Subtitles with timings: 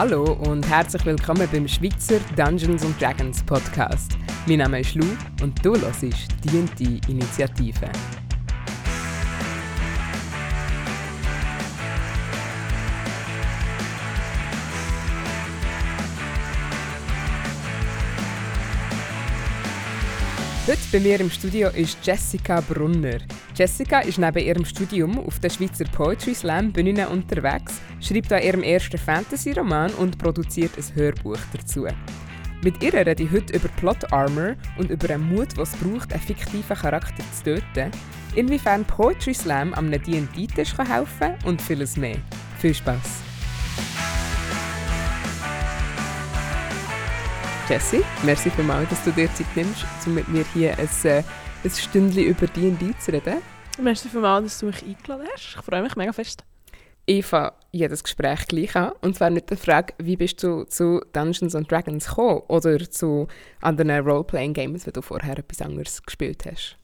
[0.00, 4.16] Hallo und herzlich willkommen beim Schweizer Dungeons Dragons Podcast.
[4.46, 5.04] Mein Name ist Lou
[5.42, 7.90] und du hörst die Initiative.
[20.70, 23.18] Heute bei mir im Studio ist Jessica Brunner.
[23.56, 28.62] Jessica ist neben ihrem Studium auf der Schweizer Poetry Slam Bühne unterwegs, schreibt an ihrem
[28.62, 31.88] ersten Fantasy-Roman und produziert ein Hörbuch dazu.
[32.62, 36.12] Mit ihr rede ich heute über Plot Armor und über den Mut, was es braucht,
[36.12, 37.90] einen fiktiven Charakter zu töten,
[38.36, 42.18] inwiefern Poetry Slam am D&D-Tisch helfen kann und vieles mehr.
[42.60, 43.22] Viel Spaß!
[47.70, 51.22] Jessie, merci vielmals, dass du dir Zeit nimmst, um mit mir hier ein, äh,
[51.62, 53.36] ein Stündchen über D&D zu reden.
[53.80, 55.54] Merci vielmals, dass du mich eingeladen hast.
[55.56, 56.42] Ich freue mich mega fest.
[57.06, 58.90] Ich fange jedes Gespräch gleich an.
[59.02, 63.28] Und zwar mit der Frage, wie bist du zu Dungeons Dragons gekommen oder zu
[63.60, 66.76] anderen Role-Playing-Games, wenn du vorher etwas anderes gespielt hast?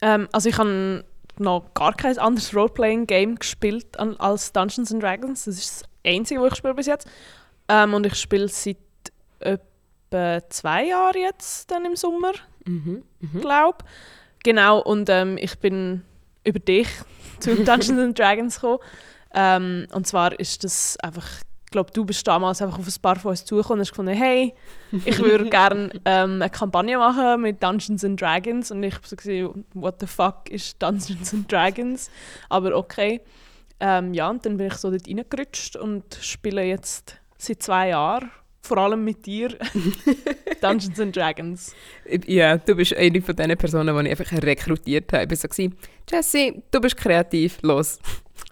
[0.00, 1.04] Ähm, also ich habe
[1.36, 5.44] noch gar kein anderes Role-Playing-Game gespielt als Dungeons Dragons.
[5.44, 7.06] Das ist das einzige, was ich spiele bis jetzt.
[7.68, 8.78] Ähm, und ich spiele seit
[9.40, 9.71] etwa
[10.12, 12.32] etwa zwei Jahre jetzt, dann im Sommer,
[12.64, 13.40] mhm, mhm.
[13.40, 13.84] glaube
[14.42, 16.02] Genau, und ähm, ich bin
[16.44, 16.88] über dich
[17.40, 18.78] zu Dungeons Dragons gekommen.
[19.34, 21.26] Ähm, und zwar ist das einfach,
[21.64, 24.14] ich glaube, du bist damals einfach auf ein paar von uns zugekommen und hast gefunden,
[24.14, 24.54] hey,
[25.04, 28.70] ich würde gerne ähm, eine Kampagne machen mit Dungeons and Dragons.
[28.70, 32.10] Und ich habe so gesehen, what the fuck ist Dungeons and Dragons?
[32.48, 33.20] Aber okay.
[33.80, 38.30] Ähm, ja, und dann bin ich so dort reingerutscht und spiele jetzt seit zwei Jahren
[38.62, 39.48] vor allem mit dir,
[40.60, 41.74] Dungeons and Dragons.
[42.26, 45.34] Ja, du bist eine von diesen Personen, die ich einfach rekrutiert habe.
[45.34, 45.68] Ich war so,
[46.10, 47.98] Jessie, du bist kreativ, los.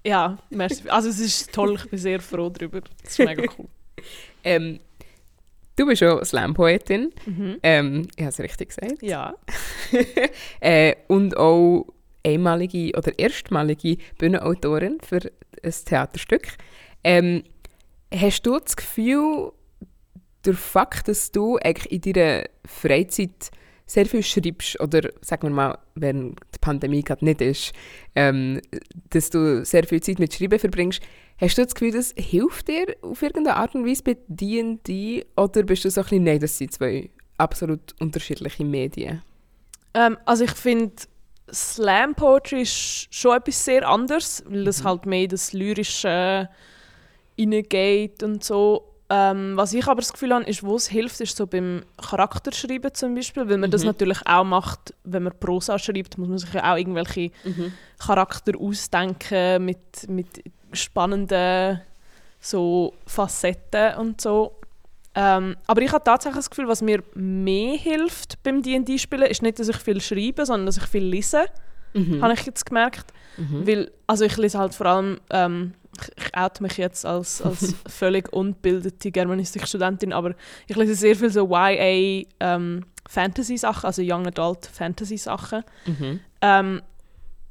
[0.04, 0.88] Ja, merci.
[0.88, 2.80] Also es ist toll, ich bin sehr froh darüber.
[3.02, 3.66] Das ist mega cool.
[4.44, 4.80] ähm,
[5.76, 7.12] du bist auch Slam-Poetin.
[7.26, 7.58] Mhm.
[7.62, 9.02] Ähm, ich habe es richtig gesagt.
[9.02, 9.34] Ja.
[10.60, 11.86] äh, und auch
[12.26, 15.30] einmalige oder erstmalige Bühnenautorin für
[15.62, 16.48] ein Theaterstück.
[17.04, 17.44] Ähm,
[18.12, 19.52] hast du das Gefühl,
[20.44, 23.50] der Fakt, dass du eigentlich in deiner Freizeit
[23.86, 27.72] sehr viel schreibst, oder sagen wir mal, wenn die Pandemie gerade nicht ist,
[28.14, 28.60] ähm,
[29.10, 31.02] dass du sehr viel Zeit mit Schreiben verbringst,
[31.40, 35.64] hast du das Gefühl, das hilft dir auf irgendeine Art und Weise bei D&D, oder
[35.64, 39.22] bist du so ein bisschen, nein, das sind zwei absolut unterschiedliche Medien?
[39.94, 40.94] Ähm, also ich finde,
[41.52, 44.86] Slam Poetry ist schon etwas sehr anderes, weil das mhm.
[44.86, 46.48] halt mehr das Lyrische
[47.38, 48.86] reingeht und so.
[49.12, 52.94] Ähm, was ich aber das Gefühl habe, ist, wo es hilft, ist so beim Charakterschreiben
[52.94, 53.72] zum Beispiel, weil man mhm.
[53.72, 57.72] das natürlich auch macht, wenn man Prosa schreibt, muss man sich ja auch irgendwelche mhm.
[57.98, 61.80] Charakter ausdenken mit, mit spannenden
[62.38, 64.56] so Facetten und so.
[65.16, 69.58] Ähm, aber ich habe tatsächlich das Gefühl, was mir mehr hilft beim D&D-Spielen, ist nicht,
[69.58, 71.46] dass ich viel schreibe, sondern dass ich viel lese.
[71.94, 72.22] Mhm.
[72.22, 73.12] Habe ich jetzt gemerkt.
[73.36, 73.66] Mhm.
[73.66, 75.74] Weil, also ich lese halt vor allem ähm,
[76.16, 80.34] ich oute mich jetzt als, als völlig unbildete Germanistikstudentin, aber
[80.66, 85.64] ich lese sehr viel so YA ähm, Fantasy-Sachen, also Young Adult Fantasy-Sachen.
[85.86, 86.20] Mhm.
[86.40, 86.82] Ähm,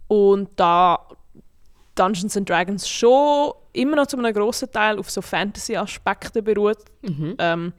[0.08, 1.00] und da
[1.96, 7.36] Dungeons and Dragons schon immer noch zu einem grossen Teil auf so Fantasy-Aspekte beruht, mhm.
[7.38, 7.74] ähm,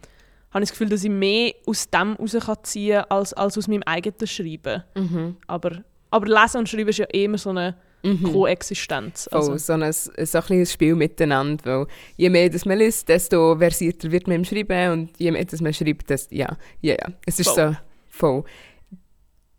[0.51, 3.83] habe ich das Gefühl, dass ich mehr aus dem herausziehen kann, als, als aus meinem
[3.85, 4.83] eigenen Schreiben.
[4.95, 5.37] Mhm.
[5.47, 8.33] Aber, aber Lesen und Schreiben ist ja immer so eine mhm.
[8.33, 9.29] Koexistenz.
[9.31, 9.53] Also.
[9.53, 13.57] Oh, so ein, so ein kleines Spiel miteinander, weil je mehr das man liest, desto
[13.59, 17.09] versierter wird man im Schreiben und je mehr das man schreibt, desto, ja, ja, ja,
[17.27, 17.73] es ist voll.
[17.73, 17.77] so
[18.09, 18.45] voll.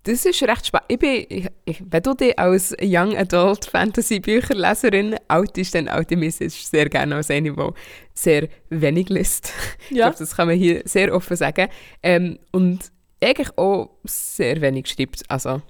[0.03, 0.85] Das ist recht spannend.
[0.87, 6.17] Ich bin, ich, ich, wenn du dich als Young Adult Fantasy Bücherleserin outest, dann oute
[6.17, 7.71] mich sehr gerne als eine, die
[8.15, 9.53] sehr wenig liest.
[9.89, 10.09] Ja.
[10.09, 11.67] Ich glaube, das kann man hier sehr offen sagen.
[12.01, 12.91] Ähm, und
[13.23, 15.21] eigentlich auch sehr wenig schreibt.
[15.29, 15.61] Also,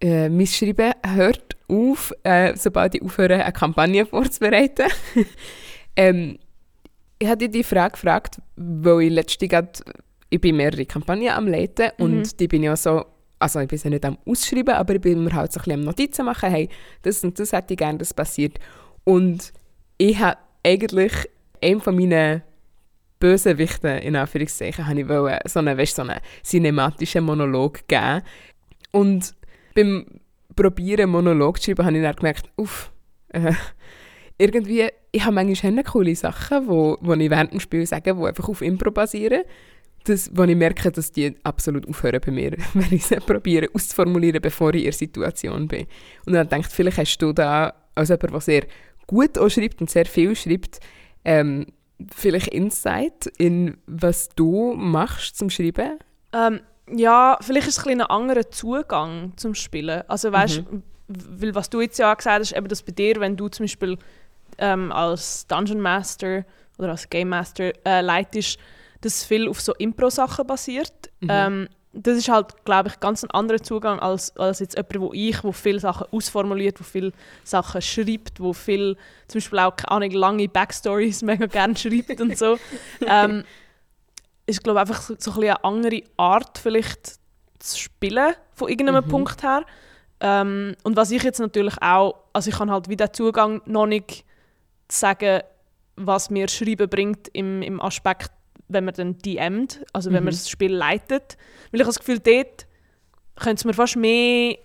[0.00, 4.86] äh, mein Schreiben hört auf, äh, sobald ich aufhöre, eine Kampagne vorzubereiten.
[5.96, 6.38] ähm,
[7.18, 9.82] ich hatte die Frage gefragt, weil ich letztens grad,
[10.30, 12.04] ich bin mehrere Kampagnen am Leiten mhm.
[12.04, 13.04] und die bin ja so,
[13.38, 15.80] also ich bin ja nicht am Ausschreiben, aber ich bin mir halt so ein bisschen
[15.80, 16.68] am Notizen machen, hey,
[17.02, 18.58] das und das hätte ich gerne, das passiert.
[19.04, 19.52] Und
[19.96, 21.12] ich habe eigentlich
[21.62, 22.42] einen von meinen
[23.18, 28.22] Bösewichten, in Anführungszeichen, habe ich wollen, so einen, weißt, so einen cinematischen Monolog geben.
[28.92, 29.34] Und
[29.78, 30.06] beim
[30.56, 32.90] Probieren, Monolog zu schreiben, habe ich dann gemerkt, uff,
[33.28, 33.52] äh,
[34.38, 38.48] irgendwie, ich habe manchmal coole Sachen, wo, wo ich während dem Spiel sage, die einfach
[38.48, 39.42] auf Impro basieren.
[40.04, 44.40] Das, wo ich merke, dass die absolut aufhören bei mir, wenn ich sie probiere auszuformulieren,
[44.40, 45.86] bevor ich in der Situation bin.
[46.24, 48.62] Und dann denke ich, vielleicht hast du da, als jemand, der sehr
[49.06, 50.80] gut auch schreibt und sehr viel schreibt,
[51.24, 51.66] ähm,
[52.14, 55.98] vielleicht Insight in was du machst zum Schreiben?
[56.32, 56.60] Ähm,
[56.96, 60.02] ja, vielleicht ist es ein, ein anderer Zugang zum Spielen.
[60.08, 60.82] Also weißt, Mhm.
[61.08, 63.64] weil was du jetzt ja auch gesagt hast, eben das bei dir, wenn du zum
[63.64, 63.96] Beispiel
[64.58, 66.44] ähm, als Dungeon Master
[66.78, 68.58] oder als Game Master äh, leitest,
[69.00, 70.92] dass viel auf so Impro-Sachen basiert.
[71.20, 71.28] Mhm.
[71.30, 75.12] Ähm, das ist halt, glaube ich, ganz ein anderer Zugang als, als jetzt jemand, wo
[75.12, 77.12] ich, wo viele Sachen ausformuliert, wo viele
[77.44, 78.96] Sachen schreibt, wo viel,
[79.26, 82.58] zum Beispiel auch, keine Ahnung, lange Backstories mega gerne schreibt und so.
[83.06, 83.44] ähm,
[84.48, 87.16] ist, glaube einfach so, so ein eine andere Art vielleicht
[87.58, 89.08] zu spielen, von irgendeinem Mhm.
[89.08, 89.64] Punkt her.
[90.20, 93.86] Ähm, und was ich jetzt natürlich auch, also ich kann halt wie den Zugang noch
[93.86, 94.24] nicht
[94.90, 95.42] sagen,
[95.96, 98.30] was mir Schreiben bringt im, im Aspekt,
[98.68, 100.26] wenn man dann DMt, also wenn Mhm.
[100.26, 101.36] man das Spiel leitet.
[101.70, 102.66] Weil ich habe das Gefühl, dort
[103.36, 104.56] könnte es mir fast mehr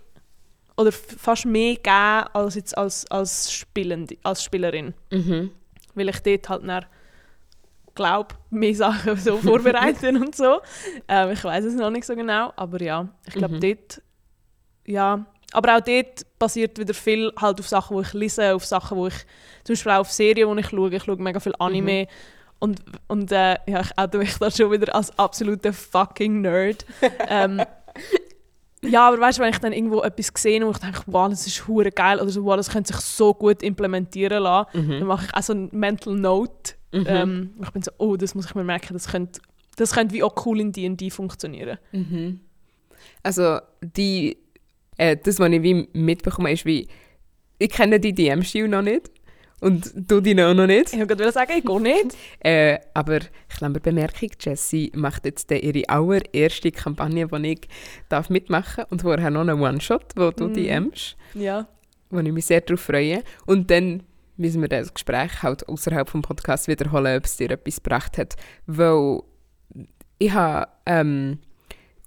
[0.76, 4.94] oder fast mehr geben als jetzt als, als, Spielende, als Spielerin.
[5.12, 5.50] Mhm.
[5.94, 6.84] Weil ich dort halt dann
[7.94, 10.60] glaube, mehr Sachen so vorbereiten und so.
[11.08, 13.60] Ähm, ich weiß es noch nicht so genau, aber ja, ich glaube Mhm.
[13.60, 14.02] dort,
[14.86, 15.24] ja.
[15.52, 19.06] Aber auch dort basiert wieder viel halt auf Sachen, die ich lese, auf Sachen, wo
[19.06, 19.14] ich,
[19.62, 20.92] zum Beispiel auch auf Serien, die ich schaue.
[20.92, 22.08] Ich schaue mega viel Anime.
[22.58, 26.84] Und, und äh, ja, ich oute mich da schon wieder als absoluter fucking Nerd.
[27.28, 27.62] ähm,
[28.82, 31.46] ja, aber weißt du, wenn ich dann irgendwo etwas sehe und ich denke, wow, das
[31.46, 35.06] ist hure geil oder so, wow, das könnte sich so gut implementieren lassen, dann Mhm.
[35.06, 36.74] mache ich auch so ein Mental Note.
[37.00, 37.06] Mhm.
[37.08, 39.40] Ähm, ich bin so, oh, das muss ich mir merken, das könnte,
[39.76, 41.78] das könnte wie auch cool in D&D funktionieren.
[41.92, 42.40] Mhm.
[43.22, 44.36] Also die,
[44.96, 46.86] äh, das, was ich wie mitbekomme, ist wie,
[47.58, 49.10] ich kenne die DM-Stil noch nicht
[49.60, 50.92] und du die auch noch nicht.
[50.92, 52.16] Ich wollte gerade sagen, ich gehe nicht.
[52.40, 57.60] Äh, aber kleine Bemerkung, Jessie macht jetzt ihre allererste Kampagne, die ich
[58.08, 60.54] darf mitmachen darf und vorher noch einen One-Shot, wo du Mhm.
[60.54, 61.66] DMst, Ja.
[62.10, 63.22] wo ich mich sehr darauf freue.
[63.46, 64.02] Und dann
[64.36, 68.36] müssen wir das Gespräch halt außerhalb vom Podcast wiederholen, ob es dir etwas gebracht hat.
[68.66, 69.20] Weil
[70.18, 71.38] ich habe ähm,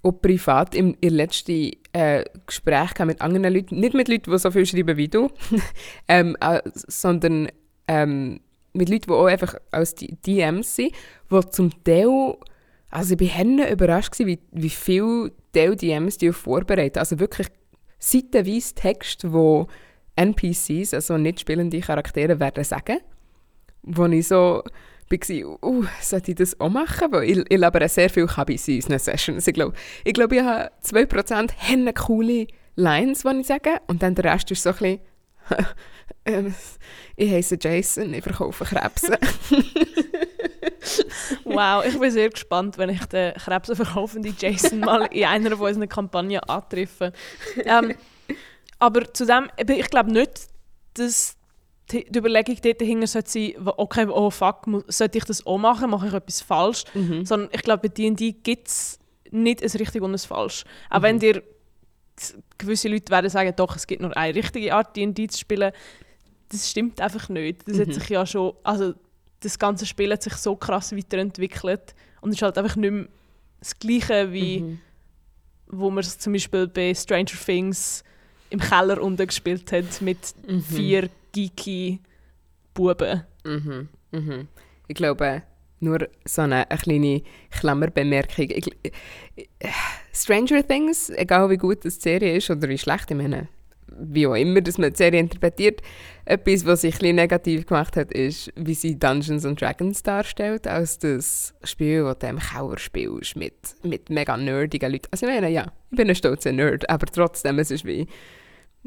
[0.02, 4.50] auch privat im, im letzten äh, Gespräch mit anderen Leuten, nicht mit Leuten, die so
[4.50, 5.30] viel schreiben wie du,
[6.08, 7.48] ähm, äh, sondern
[7.86, 8.40] ähm,
[8.72, 10.92] mit Leuten, die auch einfach aus die DMs sind,
[11.30, 12.36] die zum Teil,
[12.90, 16.98] also ich war überrascht, gewesen, wie, wie viel Teil DMs die vorbereiten.
[16.98, 17.48] Also wirklich
[17.98, 19.66] seitenweise Text, wo
[20.18, 22.98] NPCs, also nicht spielende Charaktere, werden sagen.
[23.82, 24.62] Wo ich so
[25.08, 27.12] war, uh, sollte ich das auch machen?
[27.12, 29.46] Weil ich, ich labere sehr viel Kabis in unseren Sessions.
[29.46, 29.74] Ich glaube,
[30.04, 33.80] ich, glaub, ich habe 2% haben coole Lines, die ich sage.
[33.86, 35.00] Und dann der Rest ist so ein bisschen,
[36.24, 36.54] ähm,
[37.16, 39.18] ich heiße Jason, ich verkaufe Krebse.
[41.44, 45.88] Wow, ich bin sehr gespannt, wenn ich den krebsenverkaufenden Jason mal in einer von unseren
[45.88, 47.12] Kampagnen antreffe.
[47.64, 47.94] Ähm,
[48.78, 50.48] aber zudem, ich glaube nicht,
[50.94, 51.36] dass
[51.90, 56.08] die Überlegung dort dahinter sollte sein, okay, oh fuck, sollte ich das auch machen, mache
[56.08, 56.84] ich etwas falsch?
[56.94, 57.24] Mhm.
[57.24, 58.98] Sondern ich glaube, bei D&D gibt es
[59.30, 60.64] nicht ein richtig und ein falsch.
[60.90, 61.42] Auch wenn dir
[62.58, 65.72] gewisse Leute werden sagen, doch, es gibt nur eine richtige Art, D&D zu spielen,
[66.50, 67.66] das stimmt einfach nicht.
[67.68, 67.92] Das hat Mhm.
[67.92, 68.94] sich ja schon, also
[69.40, 73.06] das ganze Spiel hat sich so krass weiterentwickelt und ist halt einfach nicht mehr
[73.60, 74.80] das Gleiche, wie Mhm.
[75.68, 78.02] wo man es zum Beispiel bei Stranger Things
[78.50, 80.62] im Keller unten gespielt hat mit Mhm.
[80.62, 82.00] vier geeky
[82.74, 83.24] Buben.
[83.44, 83.88] Mhm.
[84.12, 84.48] Mhm.
[84.86, 85.42] Ich glaube,
[85.80, 88.50] nur so eine, eine kleine Klammerbemerkung.
[88.50, 88.92] Ich, ich,
[90.12, 93.48] Stranger Things, egal wie gut das die Serie ist oder wie schlecht, ich meine,
[94.00, 95.80] wie auch immer, dass man die Serie interpretiert,
[96.24, 100.98] etwas, was sich ein negativ gemacht hat, ist, wie sie Dungeons and Dragons darstellt, als
[100.98, 105.08] das Spiel, das du im Keller spielst, mit, mit mega nerdigen Leuten.
[105.10, 108.06] Also ich meine, ja, ich bin ein stolzer Nerd, aber trotzdem, es ist wie...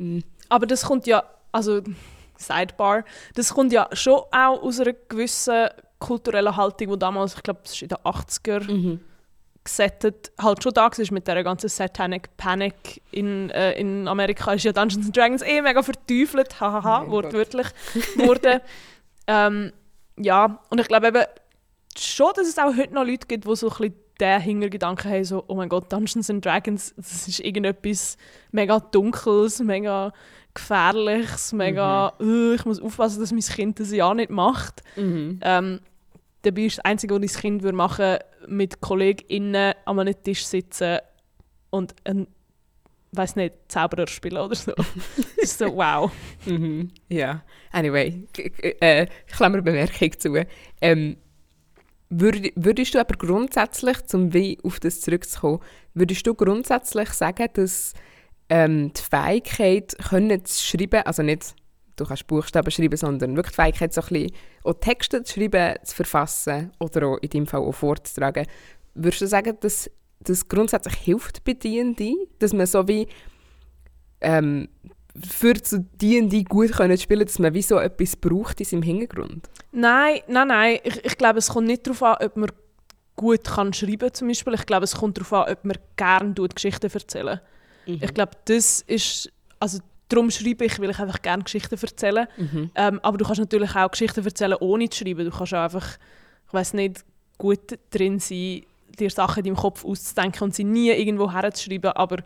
[0.02, 1.82] mm, Aber das kommt ja, also
[2.38, 3.04] Sidebar,
[3.36, 7.74] das kommt ja schon auch aus einer gewissen kulturellen Haltung, die damals, ich glaube, es
[7.74, 9.00] ist in den 80er mhm.
[9.64, 14.54] gesettet, halt schon da war mit der ganzen Satanic Panic in, äh, in Amerika.
[14.54, 17.68] Ist ja Dungeons and Dragons eh mega verteufelt, hahaha, Oh wortwörtlich
[18.16, 18.62] wurde.
[19.28, 19.72] ähm,
[20.18, 21.24] ja, und ich glaube eben
[21.98, 25.24] schon, dass es auch heute noch Leute gibt, die so ein bisschen den Hintergedanken haben,
[25.26, 28.18] so, oh mein Gott, Dungeons and Dragons, das ist irgendetwas
[28.52, 30.14] mega Dunkles, mega
[30.54, 32.52] Gefährliches, mega, Mhm.
[32.52, 34.84] «Äh, ich muss aufpassen, dass mein Kind das ja nicht macht.
[34.98, 35.40] Mhm.
[35.42, 35.80] Ähm,
[36.42, 40.46] dabei ist das Einzige, was dein Kind würde machen würde, mit KollegInnen an einem Tisch
[40.46, 40.98] sitzen
[41.70, 42.28] und ein,
[43.14, 44.74] weiß nicht, Zauberer spielen oder so.
[45.16, 46.12] das ist so, wow.
[46.46, 46.92] Mhm.
[47.08, 48.28] Ja, anyway,
[48.82, 50.46] äh, Klammerbemerkung zu.
[50.82, 51.18] Ähm,
[52.12, 55.60] würd, würdest du aber grundsätzlich, wie auf das zurückzukommen,
[55.94, 57.94] würdest du grundsätzlich sagen, dass
[58.50, 61.56] ähm, die Fähigkeit, können zu schreiben, also nicht,
[61.96, 64.32] du kannst Buchstaben schreiben, sondern wirklich die Fähigkeit, so ein bisschen
[64.64, 68.46] auch Texte zu schreiben, zu verfassen oder auch in deinem Fall auch vorzutragen.
[68.94, 69.90] Würdest du sagen, dass
[70.20, 73.08] das grundsätzlich hilft bei D&D, dass man so wie
[74.20, 74.68] ähm,
[75.20, 79.50] für zu D&D gut können spielen, dass man wie so etwas braucht in seinem Hintergrund?
[79.72, 80.80] Nein, nein, nein.
[80.84, 82.52] Ich, ich glaube, es kommt nicht darauf an, ob man
[83.16, 84.54] gut kann schreiben zum Beispiel.
[84.54, 87.40] Ich glaube, es kommt darauf an, ob man gerne Geschichten erzählen.
[87.86, 88.00] Mhm.
[88.02, 92.28] Ich glaube, das ist, also darum schreibe ich, weil ich einfach gerne Geschichten erzähle.
[92.38, 92.72] Mhm.
[92.76, 95.26] Ähm, aber du kannst natürlich auch Geschichten erzählen, ohne zu schreiben.
[95.26, 95.98] Du kannst auch einfach,
[96.48, 97.04] ich weiß nicht,
[97.38, 98.64] gut drin sein,
[99.00, 101.92] dir Sachen in deinem Kopf auszudenken und sie nie irgendwo herzuschreiben.
[101.92, 102.18] Aber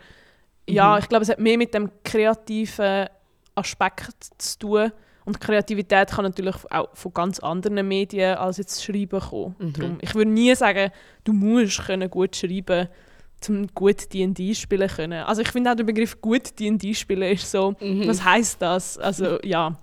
[0.67, 0.99] ja, mhm.
[0.99, 3.07] ich glaube, es hat mehr mit dem kreativen
[3.55, 4.91] Aspekt zu tun.
[5.25, 9.55] Und Kreativität kann natürlich auch von ganz anderen Medien als jetzt Schreiben kommen.
[9.57, 9.73] Mhm.
[9.73, 10.91] Darum, ich würde nie sagen,
[11.23, 12.87] du musst können gut schreiben
[13.45, 15.23] zum gut D&D spielen können.
[15.23, 18.07] Also ich finde auch der Begriff gut D&D spielen ist so, mhm.
[18.07, 18.97] was heißt das?
[18.97, 19.77] Also ja.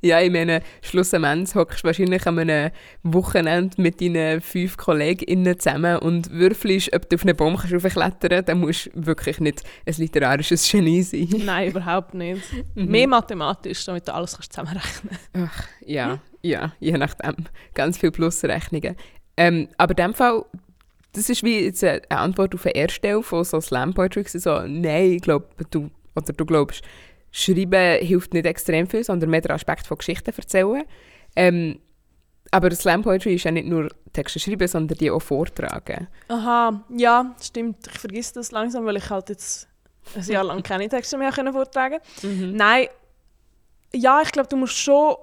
[0.00, 2.70] Ja, ich meine, schlussendlich hockst du wahrscheinlich an einem
[3.02, 8.44] Wochenende mit deinen fünf KollegInnen zusammen und würfelst, ob du auf einen Baum kannst raufklettern
[8.44, 11.28] dann musst du wirklich nicht ein literarisches Genie sein.
[11.44, 12.42] Nein, überhaupt nicht.
[12.76, 12.86] Mhm.
[12.86, 15.52] Mehr mathematisch, damit du alles kannst zusammenrechnen kannst.
[15.52, 17.34] Ach, ja, ja, je nachdem.
[17.74, 18.94] Ganz viele Plusrechnungen.
[19.36, 20.44] Ähm, aber in dem Fall,
[21.12, 24.24] das ist wie jetzt eine Antwort auf eine erste Stelle von so Slam Poetry.
[24.26, 26.82] So, nein, ich glaube, du, oder du glaubst,
[27.30, 30.84] Schreiben hilft nicht extrem viel, sondern mehr der Aspekt von Geschichten erzählen.
[31.36, 31.80] Ähm,
[32.50, 36.08] aber Slam Poetry ist ja nicht nur Texte schreiben, sondern die auch vortragen.
[36.28, 37.86] Aha, ja, stimmt.
[37.86, 39.68] Ich vergesse das langsam, weil ich halt jetzt
[40.14, 42.56] ein Jahr lang keine Texte mehr können vortragen mhm.
[42.56, 42.86] Nein,
[43.92, 45.16] ja, ich glaube, du musst schon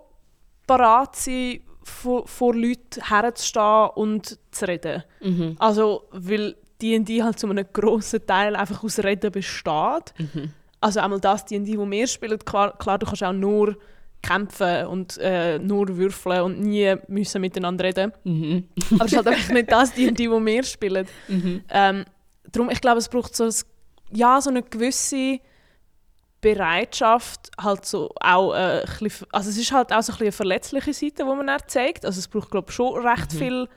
[0.67, 5.03] parat sein, vor, vor Leuten herzustehen und zu reden.
[5.21, 5.55] Mhm.
[5.59, 10.13] Also, weil D&D halt zu einem grossen Teil einfach aus Reden besteht.
[10.17, 10.51] Mhm.
[10.81, 13.77] Also einmal das D&D, wo wir spielen, klar, klar, du kannst auch nur
[14.21, 18.11] kämpfen und äh, nur würfeln und nie müssen miteinander reden.
[18.23, 18.67] Mhm.
[18.95, 21.07] Aber es ist halt einfach nicht das D&D, wo wir spielen.
[21.27, 21.61] Mhm.
[21.69, 22.05] Ähm,
[22.51, 23.53] darum, ich glaube, es braucht so, ein,
[24.11, 25.39] ja, so eine gewisse
[26.45, 30.31] Bereitschaft, halt so auch äh, ein bisschen, also es ist halt auch so ein eine
[30.31, 32.05] verletzliche Seite, die man dann zeigt.
[32.05, 33.37] Also es braucht, glaube ich, schon recht mhm.
[33.37, 33.69] viel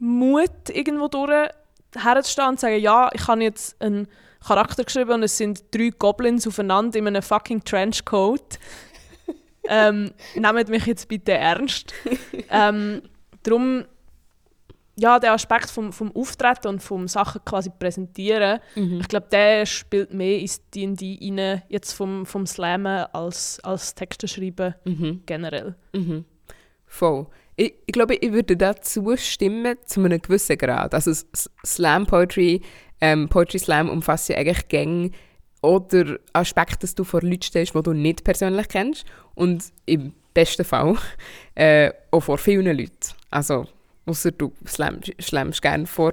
[0.00, 1.48] Mut, irgendwo durch
[1.96, 4.08] herzustehen und zu sagen, ja, ich habe jetzt einen
[4.44, 8.58] Charakter geschrieben und es sind drei Goblins aufeinander in einem fucking Trenchcoat.
[9.68, 11.94] ähm, nehmt mich jetzt bitte ernst.
[12.50, 13.02] ähm,
[13.44, 13.84] darum,
[14.96, 19.00] ja, der Aspekt vom, vom Auftreten und vom Sachen quasi präsentieren, mhm.
[19.00, 24.28] ich glaube, der spielt mehr ins D&D rein, jetzt vom, vom Slammen als, als Texte
[24.28, 25.22] schreiben mhm.
[25.26, 25.74] generell.
[25.92, 26.24] Mhm.
[26.86, 27.26] Voll.
[27.56, 30.94] Ich, ich, glaube, ich würde dazu stimmen, zu einem gewissen Grad.
[30.94, 31.12] Also
[31.64, 32.60] Slam Poetry
[33.00, 35.10] ähm, Poetry Slam umfasst ja eigentlich Gänge
[35.62, 40.64] oder Aspekte, dass du vor Leuten stehst, die du nicht persönlich kennst und im besten
[40.64, 40.96] Fall
[41.54, 43.14] äh, auch vor vielen Leuten.
[43.30, 43.66] Also,
[44.06, 46.12] außer du slammst gerne vor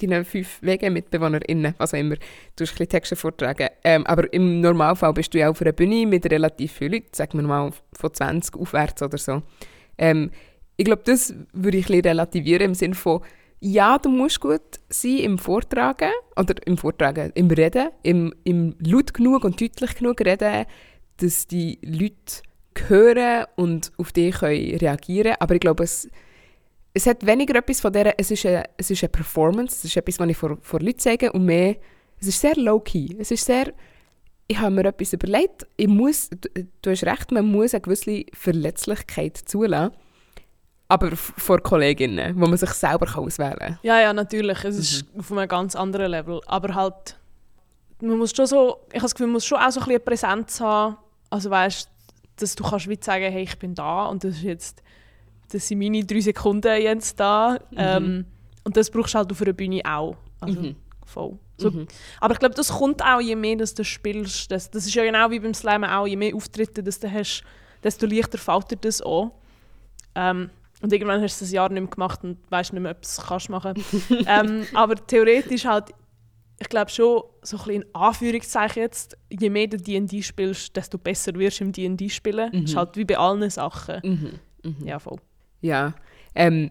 [0.00, 2.16] deinen fünf WG-MitbewohnerInnen, was auch immer,
[2.56, 3.68] du hast ein Texte vortragen.
[3.84, 7.38] Ähm, aber im Normalfall bist du ja auf einer Bühne mit relativ vielen Leuten, sagen
[7.38, 9.42] wir mal von 20 aufwärts oder so.
[9.98, 10.30] Ähm,
[10.76, 13.20] ich glaube, das würde ich ein relativieren im Sinne von,
[13.60, 19.12] ja, du musst gut sein im Vortragen, oder im Vortragen, im Reden, im, im laut
[19.12, 20.64] genug und deutlich genug reden,
[21.18, 22.42] dass die Leute
[22.88, 26.08] hören und auf dich können reagieren Aber ich glaube, es,
[26.92, 29.96] es hat weniger etwas von dieser, es ist eine, es ist eine Performance, es ist
[29.96, 31.76] etwas, was ich vor, vor Leuten sage, und mehr,
[32.20, 33.16] es ist sehr low-key.
[33.18, 33.72] Es ist sehr,
[34.48, 36.48] ich habe mir etwas überlegt, ich muss, du,
[36.82, 39.92] du hast recht, man muss eine gewisse Verletzlichkeit zulassen
[40.90, 43.78] aber vor Kolleginnen, wo man sich selber auswählen kann.
[43.82, 44.64] Ja, ja, natürlich.
[44.64, 45.20] Es ist mhm.
[45.20, 46.40] auf einem ganz anderen Level.
[46.46, 47.16] Aber halt,
[48.02, 50.04] man muss schon so, ich habe das Gefühl, man muss schon auch so ein bisschen
[50.04, 50.96] Präsenz haben.
[51.30, 51.88] Also weißt,
[52.36, 54.82] dass du kannst wie sagen, hey, ich bin da und das ist jetzt,
[55.52, 57.58] das sind meine drei Sekunden jetzt da.
[57.70, 57.76] Mhm.
[57.76, 58.24] Ähm,
[58.64, 60.16] und das brauchst du halt auf einer Bühne auch.
[60.40, 60.76] Also mhm.
[61.04, 61.38] voll.
[61.56, 61.70] So.
[61.70, 61.86] Mhm.
[62.20, 64.50] Aber ich glaube, das kommt auch, je mehr dass du spielst.
[64.50, 67.44] Das, das ist ja genau wie beim Slam auch, je mehr Auftritte dass du hast,
[67.82, 69.30] desto leichter fällt dir das an.
[70.14, 70.50] Ähm,
[70.82, 73.02] und irgendwann hast du es ein Jahr nicht mehr gemacht und weißt nicht mehr, ob
[73.02, 73.74] du es kannst machen
[74.26, 75.92] ähm, Aber theoretisch halt,
[76.58, 80.96] ich glaube schon, so ein bisschen in Anführungszeichen jetzt, je mehr du D&D spielst, desto
[80.96, 82.50] besser wirst du im D&D spielen.
[82.52, 82.62] Mhm.
[82.62, 84.00] Das ist halt wie bei allen Sachen.
[84.02, 84.70] Mhm.
[84.70, 84.86] Mhm.
[84.86, 85.18] Ja, voll.
[85.60, 85.94] Ja,
[86.34, 86.70] ähm,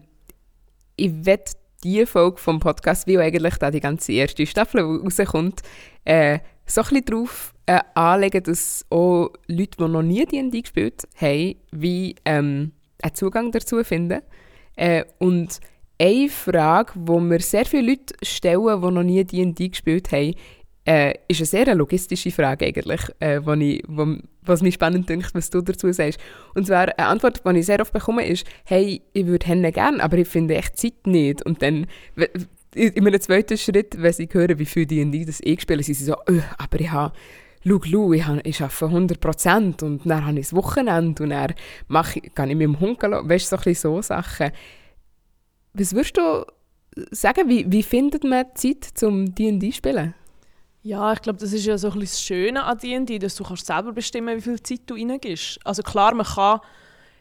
[0.96, 5.62] ich wette diese Folge vom Podcast, wie eigentlich da die ganze erste Staffel rauskommt,
[6.04, 11.54] äh, so ein darauf äh, anlegen, dass auch Leute, die noch nie D&D gespielt haben,
[11.72, 12.14] wie...
[12.24, 14.20] Ähm, einen Zugang dazu finden.
[14.76, 15.60] Äh, und
[16.00, 20.34] eine Frage, die mir sehr viele Leute stellen, die noch nie D&D gespielt haben,
[20.90, 25.30] äh, ist eine sehr logistische Frage eigentlich, äh, wo ich, wo, was mich spannend denkt,
[25.34, 26.18] was du dazu sagst.
[26.54, 30.02] Und zwar eine Antwort, die ich sehr oft bekomme, ist, hey, ich würde Hände gerne,
[30.02, 31.46] aber ich finde echt Zeit nicht.
[31.46, 31.86] Und dann
[32.74, 36.04] in einem zweiten Schritt, wenn sie hören, wie viel die das eh spielen, sind sie
[36.04, 36.16] so,
[36.58, 37.14] aber ich habe
[37.64, 41.54] schau, schau, ich, habe, ich arbeite 100% und dann habe ich das Wochenende und dann
[41.86, 44.50] mache, ich, gehe ich mit dem Hund gehen, weißt du, so, so Sachen.
[45.74, 46.44] Was würdest du
[47.12, 50.14] sagen, wie, wie findet man Zeit zum D&D spielen?
[50.82, 53.44] Ja, ich glaube, das ist ja so ein bisschen das Schöne an D&D, dass du
[53.44, 55.60] kannst selber bestimmen wie viel Zeit du reingibst.
[55.64, 56.60] Also klar, man kann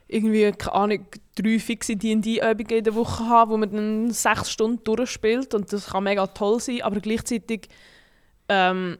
[0.08, 4.84] irgendwie, keine Ahnung, drei fixe D&D-Übungen in der Woche haben, wo man dann sechs Stunden
[4.84, 7.68] durchspielt und das kann mega toll sein, aber gleichzeitig
[8.48, 8.98] ähm,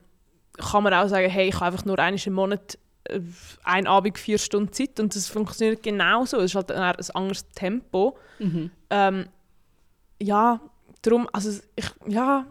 [0.58, 3.22] kann man auch sagen, hey, ich habe einfach nur einmal im Monat äh,
[3.64, 6.38] ein Abend vier Stunden Zeit und das funktioniert genauso.
[6.38, 8.18] Es ist halt ein, ein anderes Tempo.
[8.38, 8.72] Mhm.
[8.90, 9.26] Ähm,
[10.22, 10.60] ja,
[11.02, 12.46] darum, also ich, ja,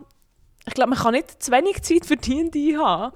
[0.69, 3.15] ich glaube, man kann nicht zu wenig Zeit für D&D haben.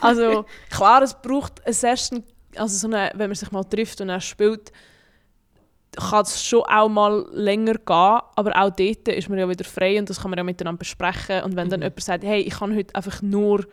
[0.00, 2.22] also klar, es braucht eine Session,
[2.56, 4.72] also so eine, wenn man sich mal trifft und er spielt,
[5.96, 9.98] kann es schon auch mal länger gehen, aber auch dort ist man ja wieder frei
[9.98, 11.42] und das kann man ja miteinander besprechen.
[11.42, 11.84] Und wenn dann mhm.
[11.84, 13.66] jemand sagt, hey, ich kann heute einfach nur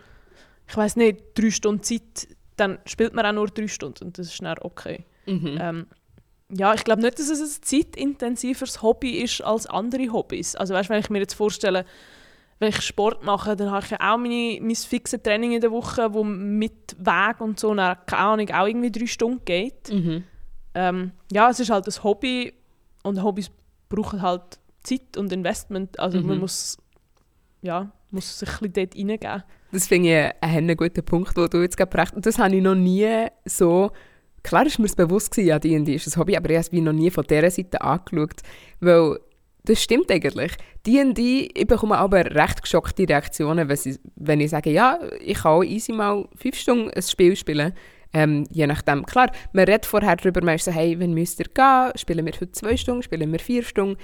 [0.67, 4.27] ich weiß nicht, drei Stunden Zeit, dann spielt man auch nur drei Stunden und das
[4.27, 5.05] ist dann okay.
[5.25, 5.57] Mhm.
[5.59, 5.87] Ähm,
[6.49, 10.55] ja, ich glaube nicht, dass es ein zeitintensiveres Hobby ist als andere Hobbys.
[10.55, 11.85] Also weißt, wenn ich mir jetzt vorstelle,
[12.59, 15.71] wenn ich Sport mache, dann habe ich ja auch meine, mein fixes Training in der
[15.71, 19.91] Woche, wo mit Weg und so, dann, keine Ahnung, auch irgendwie drei Stunden geht.
[19.91, 20.23] Mhm.
[20.73, 22.53] Ähm, ja, es ist halt ein Hobby
[23.03, 23.51] und Hobbys
[23.89, 25.99] brauchen halt Zeit und Investment.
[25.99, 26.27] Also mhm.
[26.27, 26.77] man muss,
[27.61, 29.43] ja, muss sich ein bisschen dort reingeben.
[29.71, 32.25] Das finde ich einen guten Punkt, den du jetzt gerade gebracht hast.
[32.25, 33.91] Das habe ich noch nie so...
[34.43, 36.83] Klar ist mir das bewusst gewesen, ja, D&D ist ein Hobby, aber ich habe es
[36.83, 38.41] noch nie von dieser Seite angeschaut,
[38.79, 39.19] weil
[39.65, 40.53] das stimmt eigentlich.
[40.85, 45.51] D&D, ich bekomme aber recht geschockte Reaktionen, wenn, sie, wenn ich sage, ja, ich kann
[45.51, 47.73] auch easy mal fünf Stunden ein Spiel spielen.
[48.13, 49.05] Ähm, je nachdem.
[49.05, 51.91] Klar, man redet vorher darüber, man so, hey, wenn müsst ihr gehen?
[51.95, 53.03] Spielen wir heute zwei Stunden?
[53.03, 53.97] Spielen wir vier Stunden?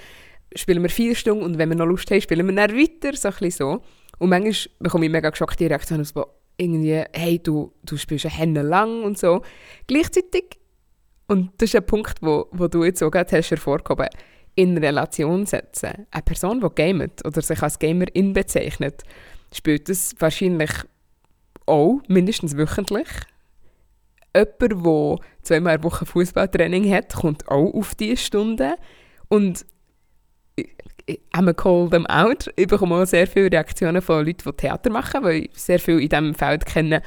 [0.53, 1.43] Spielen wir vier Stunden?
[1.43, 3.15] Und wenn wir noch Lust haben, spielen wir dann weiter?
[3.15, 3.81] So ein so.
[4.19, 6.25] Und manchmal bekomme ich mega geschockte Reaktionen, so
[6.57, 9.41] irgendwie, hey, du, du spielst eine Hände lang und so.
[9.87, 10.59] Gleichzeitig,
[11.27, 14.09] und das ist ein Punkt, wo, wo du jetzt auch gerade hast hervorgehoben,
[14.55, 16.07] in Relation setzen.
[16.11, 19.03] Eine Person, die gamet oder sich als Gamerin bezeichnet,
[19.53, 20.71] spielt das wahrscheinlich
[21.65, 23.07] auch mindestens wöchentlich.
[24.35, 28.75] Jemand, der zweimal der Woche Fußballtraining hat, kommt auch auf diese Stunde.
[29.27, 29.65] Und
[31.33, 32.51] I'm call them out.
[32.55, 35.99] Ich bekomme auch sehr viele Reaktionen von Leuten, die Theater machen, weil ich sehr viel
[35.99, 37.01] in diesem Feld kenne.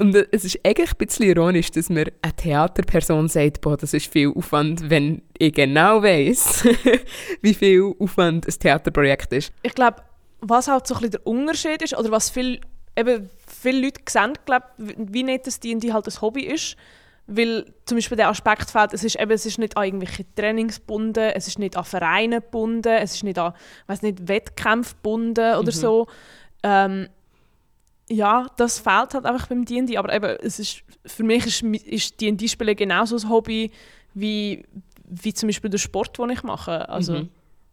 [0.00, 4.10] Und es ist eigentlich ein bisschen ironisch, dass mir eine Theaterperson sagt, boah, das ist
[4.10, 6.66] viel Aufwand, wenn ich genau weiß,
[7.42, 9.52] wie viel Aufwand ein Theaterprojekt ist.
[9.62, 10.02] Ich glaube,
[10.40, 12.60] was halt so ein bisschen der Unterschied ist, oder was viel,
[12.96, 16.76] eben, viele Leute sehen, glaub, wie nicht das D&D halt ein Hobby ist,
[17.26, 20.76] weil zum Beispiel der Aspekt fällt, es ist, eben, es ist nicht an irgendwelche Trainings
[20.76, 23.52] gebunden, es ist nicht an Vereine gebunden, es ist nicht an
[23.86, 25.76] weiß nicht, Wettkämpfe gebunden oder mhm.
[25.76, 26.06] so.
[26.62, 27.08] Ähm,
[28.10, 32.20] ja, das fehlt halt einfach beim D&D, aber eben, es ist, für mich ist, ist
[32.20, 33.70] D&D-Spielen genauso ein Hobby
[34.14, 34.64] wie,
[35.04, 36.88] wie zum Beispiel der Sport, den ich mache.
[36.88, 37.28] Also, mhm.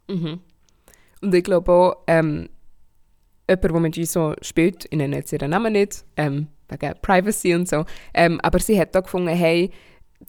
[0.08, 0.39] Mhm.
[1.21, 2.50] Und ich glaube auch, ähm,
[3.50, 7.67] jemand, der mit so spielt, ich nenne jetzt ihren Namen nicht, ähm, wegen Privacy und
[7.67, 7.86] so.
[8.13, 9.71] Ähm, aber sie hat da gefunden, hey,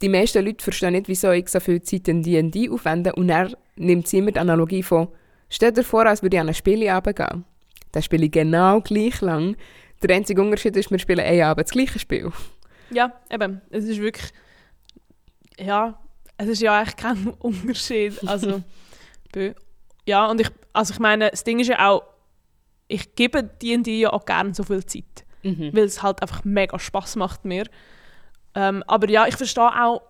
[0.00, 3.14] die meisten Leute verstehen nicht, wieso ich so viel Zeit in D&D aufwende.
[3.14, 5.08] Und er nimmt sie immer die Analogie von,
[5.50, 7.44] stell dir vor, als würde ich an ein Spiel gehen.
[7.92, 9.56] Dann spiele ich genau gleich lang.
[10.02, 12.30] Der einzige Unterschied ist, wir spielen einen Abend das gleiche Spiel.
[12.90, 13.60] Ja, eben.
[13.70, 14.32] Es ist wirklich...
[15.58, 15.98] Ja,
[16.36, 18.16] es ist ja eigentlich kein Unterschied.
[18.26, 18.62] Also,
[20.06, 22.02] ja, und ich, also ich meine, das Ding ist ja auch,
[22.86, 25.70] ich gebe D&D ja auch gerne so viel Zeit mhm.
[25.72, 27.64] weil es halt einfach mega Spaß macht mir.
[28.54, 30.02] Ähm, aber ja, ich verstehe auch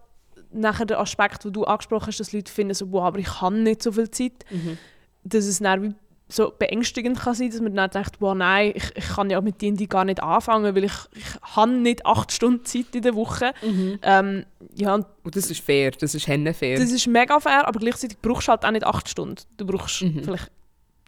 [0.51, 3.57] nachher den Aspekt, den du angesprochen hast, dass Leute finden, so, wow, aber ich habe
[3.57, 4.44] nicht so viel Zeit.
[4.51, 4.79] Mhm.
[5.24, 5.96] Dass es dann
[6.29, 9.62] so beängstigend kann sein, dass man dann denkt, wow, nein, ich, ich kann ja mit
[9.62, 13.53] D&D gar nicht anfangen, weil ich, ich habe nicht acht Stunden Zeit in der Woche.
[13.62, 13.99] Mhm.
[14.03, 16.79] Ähm, ja, und, und das ist fair, das ist fair.
[16.79, 19.37] Das ist mega fair, aber gleichzeitig brauchst du halt auch nicht acht Stunden.
[19.57, 20.23] Du brauchst mhm.
[20.23, 20.51] vielleicht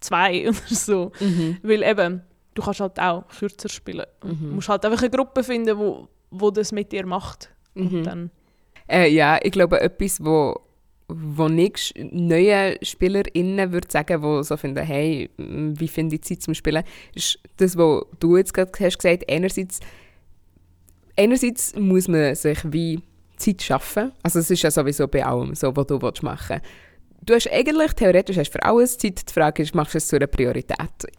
[0.01, 1.13] zwei oder so.
[1.21, 1.59] Mhm.
[1.63, 2.23] Weil eben,
[2.55, 4.07] du kannst halt auch kürzer spielen.
[4.25, 4.39] Mhm.
[4.41, 7.51] Du musst halt einfach eine Gruppe finden, wo, wo das mit dir macht.
[7.75, 8.05] Mhm.
[8.05, 8.31] dann
[8.91, 10.61] äh, ja, ich glaube, etwas, wo,
[11.15, 16.55] wo ich neuen SpielerInnen würde sagen, die so finden, hey, wie finde ich Zeit zum
[16.55, 19.31] Spielen, ist das, was du jetzt gerade hast gesagt.
[19.31, 19.81] Einerseits,
[21.17, 23.01] einerseits muss man sich wie
[23.37, 24.13] Zeit schaffen.
[24.23, 26.65] Also es ist ja sowieso bei allem so, was du machen willst
[27.23, 29.29] du hast eigentlich, theoretisch hast für alles Zeit.
[29.29, 30.77] Die Frage ist, machst du es zu einer Priorität?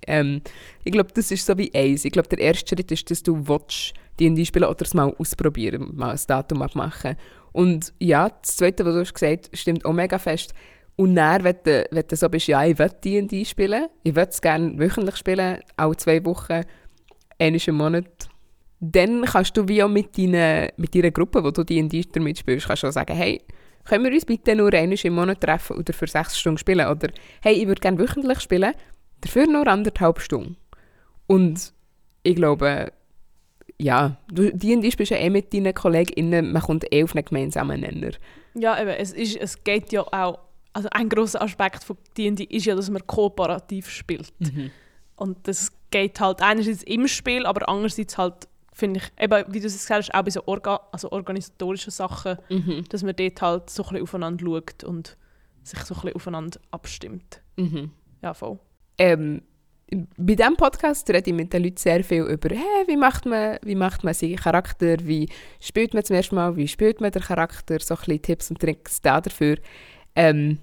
[0.08, 0.42] Ähm,
[0.84, 2.06] ich glaube, das ist so wie eins.
[2.06, 5.92] Ich glaube, der erste Schritt ist, dass du willst, D&D spielen oder es mal ausprobieren,
[5.96, 7.16] mal ein Datum abmachen.
[7.52, 10.54] Und ja, das Zweite, was du hast gesagt stimmt auch mega fest.
[10.96, 14.28] Und dann, wenn du, wenn du so bist, ja, ich will D&D spielen, ich will
[14.30, 16.64] es gerne wöchentlich spielen, alle zwei Wochen,
[17.40, 18.30] einmal im Monat,
[18.80, 22.68] dann kannst du wie auch mit, deinen, mit deiner Gruppe, wo du D&D damit spielst,
[22.68, 23.42] kannst du auch sagen, hey,
[23.86, 26.88] können wir uns bitte nur einmal im Monat treffen oder für sechs Stunden spielen?
[26.88, 27.10] Oder
[27.42, 28.74] hey, ich würde gerne wöchentlich spielen,
[29.22, 30.58] dafür nur anderthalb Stunden.
[31.28, 31.74] Und
[32.24, 32.92] ich glaube,
[33.82, 37.82] ja, du D&D spielst ja eh mit deinen KollegInnen, man kommt eh auf einen gemeinsamen
[37.82, 38.12] Nenner.
[38.54, 40.40] Ja, eben, es, ist, es geht ja auch,
[40.74, 44.32] also ein großer Aspekt von D&D ist ja, dass man kooperativ spielt.
[44.40, 44.72] Mhm.
[45.16, 49.68] Und das geht halt einerseits im Spiel, aber andererseits halt, finde ich, eben, wie du
[49.68, 52.86] es gesagt hast, auch bei so Orga also organisatorischen Sachen, Mhm.
[52.90, 55.18] dass man dort halt so ein bisschen aufeinander schaut und
[55.64, 57.42] sich so ein bisschen aufeinander abstimmt.
[57.58, 57.92] Mhm.
[58.22, 58.60] Ja, voll.
[58.98, 59.42] Ähm,
[59.92, 63.58] bei diesem Podcast rede ich mit den Leuten sehr viel über, hey, wie macht man,
[63.62, 67.22] wie macht man seinen Charakter, wie spielt man zum ersten Mal, wie spielt man den
[67.22, 69.58] Charakter, so ein bisschen Tipps und Tricks da dafür.
[70.16, 70.60] Ähm,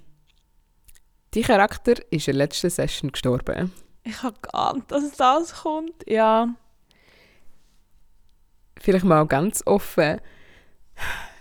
[1.31, 3.71] dein Charakter ist in der letzten Session gestorben.
[4.03, 6.03] Ich habe geahnt, dass das kommt.
[6.07, 6.49] Ja.
[8.79, 10.19] Vielleicht mal ganz offen,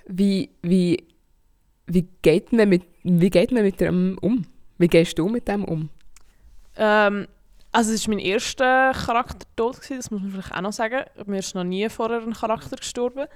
[0.07, 1.07] wie, wie,
[1.87, 4.45] wie, geht man mit, wie geht man mit dem um?
[4.77, 5.89] Wie gehst du mit dem um?
[6.77, 7.27] Ähm,
[7.73, 11.05] also es war mein erster Charaktertod, gewesen, das muss man vielleicht auch noch sagen.
[11.27, 13.27] Mir ist noch nie vorher ein Charakter gestorben.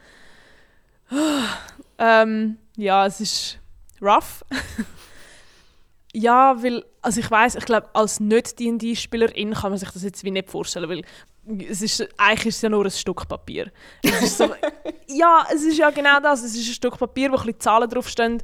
[1.98, 3.58] ähm, ja, es ist
[4.00, 4.44] rough.
[6.12, 10.24] ja, weil, also ich weiß, ich glaube, als nicht D&D-Spielerin kann man sich das jetzt
[10.24, 11.02] wie nicht vorstellen, weil
[11.68, 13.70] es ist, eigentlich ist es ja nur ein Stück Papier.
[14.02, 14.48] Es so,
[15.08, 16.42] ja, es ist ja genau das.
[16.42, 18.40] Es ist ein Stück Papier, wo ein bisschen Zahlen draufstehen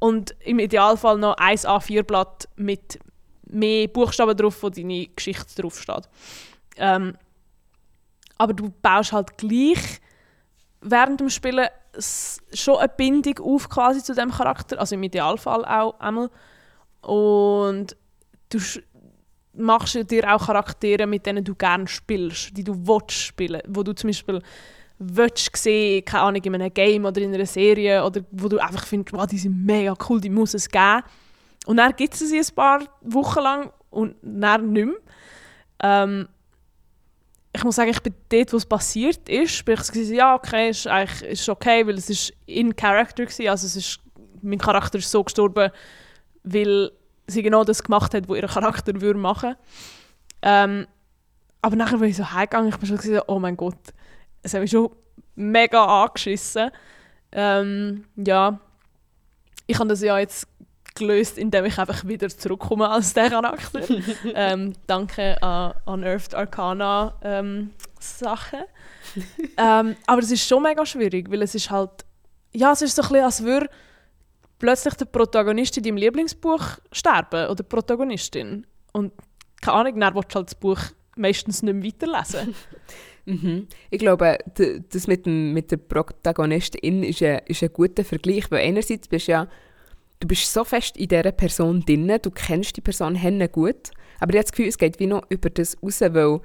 [0.00, 2.98] und im Idealfall noch ein A4-Blatt mit
[3.52, 6.08] mehr Buchstaben drauf, wo deine Geschichte draufsteht.
[6.76, 7.16] Ähm,
[8.38, 10.00] aber du baust halt gleich
[10.80, 11.68] während dem Spielen
[12.54, 16.30] schon eine Bindung auf quasi zu dem Charakter, also im Idealfall auch einmal.
[17.02, 17.96] Und
[18.48, 18.58] du
[19.54, 23.92] machst dir auch Charaktere, mit denen du gerne spielst, die du willst spielen, wo du
[23.94, 24.40] zum Beispiel
[24.98, 28.86] willst sehen, keine Ahnung, in einem Game oder in einer Serie oder wo du einfach
[28.86, 31.02] findest, wow, die sind mega cool, die muss es geben.
[31.70, 34.96] Und dann gibt es sie ein paar Wochen lang und dann nicht mehr.
[35.80, 36.28] Ähm,
[37.52, 40.70] ich muss sagen, ich bin dort, wo es passiert ist, bin ich gewesen, ja, okay,
[40.70, 44.00] ist ist okay, weil es ist in Character war, also es ist,
[44.42, 45.70] mein Charakter ist so gestorben,
[46.42, 46.90] weil
[47.28, 49.54] sie genau das gemacht hat, was ihr Charakter würde machen.
[50.42, 50.88] Ähm,
[51.62, 53.78] aber nachher bin ich so heimgegangen, ich bin schon gesagt, oh mein Gott,
[54.42, 54.90] es hat mich schon
[55.36, 56.72] mega angeschissen.
[57.30, 58.58] Ähm, ja,
[59.68, 60.48] ich habe das ja jetzt
[61.00, 63.80] gelöst, indem ich einfach wieder zurückkomme als der Charakter.
[64.34, 68.60] ähm, danke an Unearthed Arcana ähm, Sachen.
[69.56, 71.90] ähm, aber es ist schon mega schwierig, weil es ist halt,
[72.52, 73.68] ja, es ist so ein bisschen, als würde
[74.58, 78.66] plötzlich der Protagonist in deinem Lieblingsbuch sterben oder die Protagonistin.
[78.92, 79.12] Und
[79.60, 80.80] keine Ahnung, dann willst du halt das Buch
[81.16, 82.54] meistens nicht mehr weiterlesen.
[83.26, 83.68] Mhm.
[83.90, 84.38] Ich glaube,
[84.90, 89.28] das mit, dem, mit der Protagonistin ist ein, ist ein guter Vergleich, weil einerseits bist
[89.28, 89.48] du ja,
[90.20, 94.32] du bist so fest in dieser Person drin, du kennst die Person henne gut, aber
[94.32, 96.40] ich habe das Gefühl, es geht wie noch über das raus, weil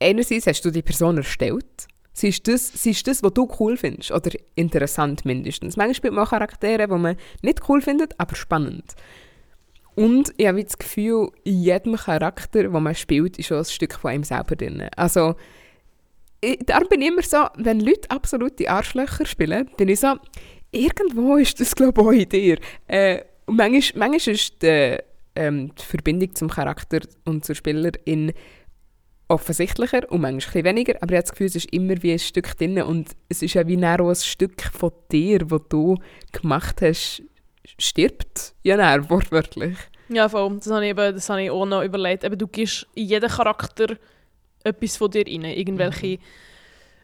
[0.00, 3.76] einerseits hast du die Person erstellt, sie ist das, sie ist das was du cool
[3.76, 5.76] findest, oder interessant mindestens.
[5.76, 8.94] Manchmal spielt man auch Charaktere, die man nicht cool findet, aber spannend.
[9.94, 13.94] Und ich habe das Gefühl, in jedem Charakter, den man spielt, ist auch ein Stück
[13.94, 14.88] von einem selber drin.
[14.94, 15.34] Also,
[16.40, 20.14] ich, darum bin ich immer so, wenn Leute absolute Arschlöcher spielen, bin ich so,
[20.70, 22.58] irgendwo ist das, glaube ich, auch in dir.
[22.86, 24.98] Äh, und manchmal, manchmal ist die,
[25.34, 28.32] ähm, die Verbindung zum Charakter und zur Spielerin
[29.28, 32.18] offensichtlicher und manchmal ein weniger, aber ich habe das Gefühl, es ist immer wie ein
[32.18, 35.98] Stück drin und es ist ja wie auch ein Stück von dir, das du
[36.32, 37.22] gemacht hast,
[37.78, 38.54] stirbt.
[38.62, 39.76] Ja, näher, wortwörtlich.
[40.08, 40.56] Ja, voll.
[40.56, 42.24] Das habe ich, eben, das habe ich auch noch überlegt.
[42.24, 43.96] Eben, du gibst in jeden Charakter
[44.64, 45.44] etwas von dir rein.
[45.44, 46.18] Irgendwelche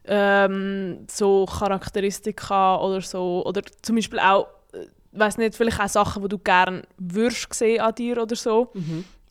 [0.07, 3.45] ähm, so Charakteristika oder so.
[3.47, 7.81] Oder zum Beispiel auch, äh, weiß nicht, vielleicht auch Sachen, die du gerne würdest sehen
[7.81, 8.71] an dir oder so.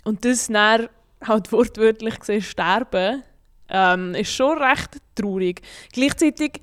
[0.04, 0.90] Und das dann
[1.26, 3.24] halt wortwörtlich gesehen sterben,
[3.70, 5.62] ähm, ist schon recht traurig.
[5.92, 6.62] Gleichzeitig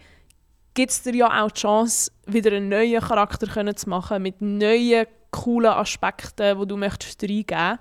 [0.75, 4.41] gibt es dir ja auch die Chance, wieder einen neuen Charakter können zu machen, mit
[4.41, 7.79] neuen, coolen Aspekten, die du möchtest reingeben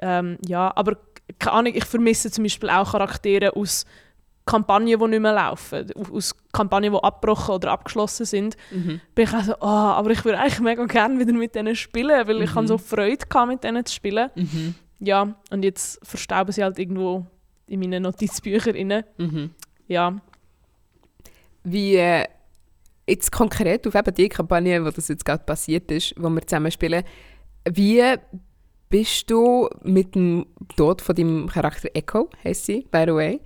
[0.00, 0.96] ähm, Ja, aber
[1.38, 3.84] keine Ahnung, ich vermisse zum Beispiel auch Charaktere aus
[4.48, 9.00] Kampagnen, die nicht mehr laufen, aus Kampagnen, die abgebrochen oder abgeschlossen sind, Mhm.
[9.14, 12.26] bin ich auch so, oh, aber ich würde eigentlich mega gerne wieder mit denen spielen,
[12.26, 12.54] weil ich Mhm.
[12.56, 14.30] habe so Freude gehabt, mit denen zu spielen.
[14.34, 14.74] Mhm.
[15.00, 17.26] Ja, und jetzt verstauben sie halt irgendwo
[17.66, 19.04] in meinen Notizbüchern.
[19.18, 19.50] Mhm.
[19.86, 20.14] Ja,
[21.64, 22.24] Wie äh,
[23.06, 26.70] jetzt konkret auf eben die Kampagne, wo das jetzt gerade passiert ist, wo wir zusammen
[26.70, 27.04] spielen,
[27.68, 28.02] wie
[28.88, 33.40] bist du mit dem Tod von deinem Charakter Echo, heisst sie, by the way,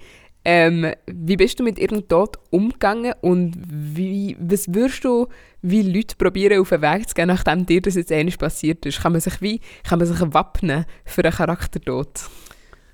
[0.44, 5.28] ähm, wie bist du mit ihrem Tod umgegangen und wie, was würdest du
[5.62, 9.00] wie Leute probieren auf den Weg zu gehen, nachdem dir das jetzt einmal passiert ist?
[9.00, 12.09] Kann man sich wie, kann man sich wappnen für einen Charaktertod?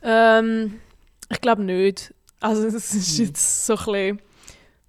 [0.03, 0.75] ähm,
[1.31, 2.15] ich glaube nicht.
[2.41, 3.25] Also es ist Mhm.
[3.27, 4.21] jetzt so ein bisschen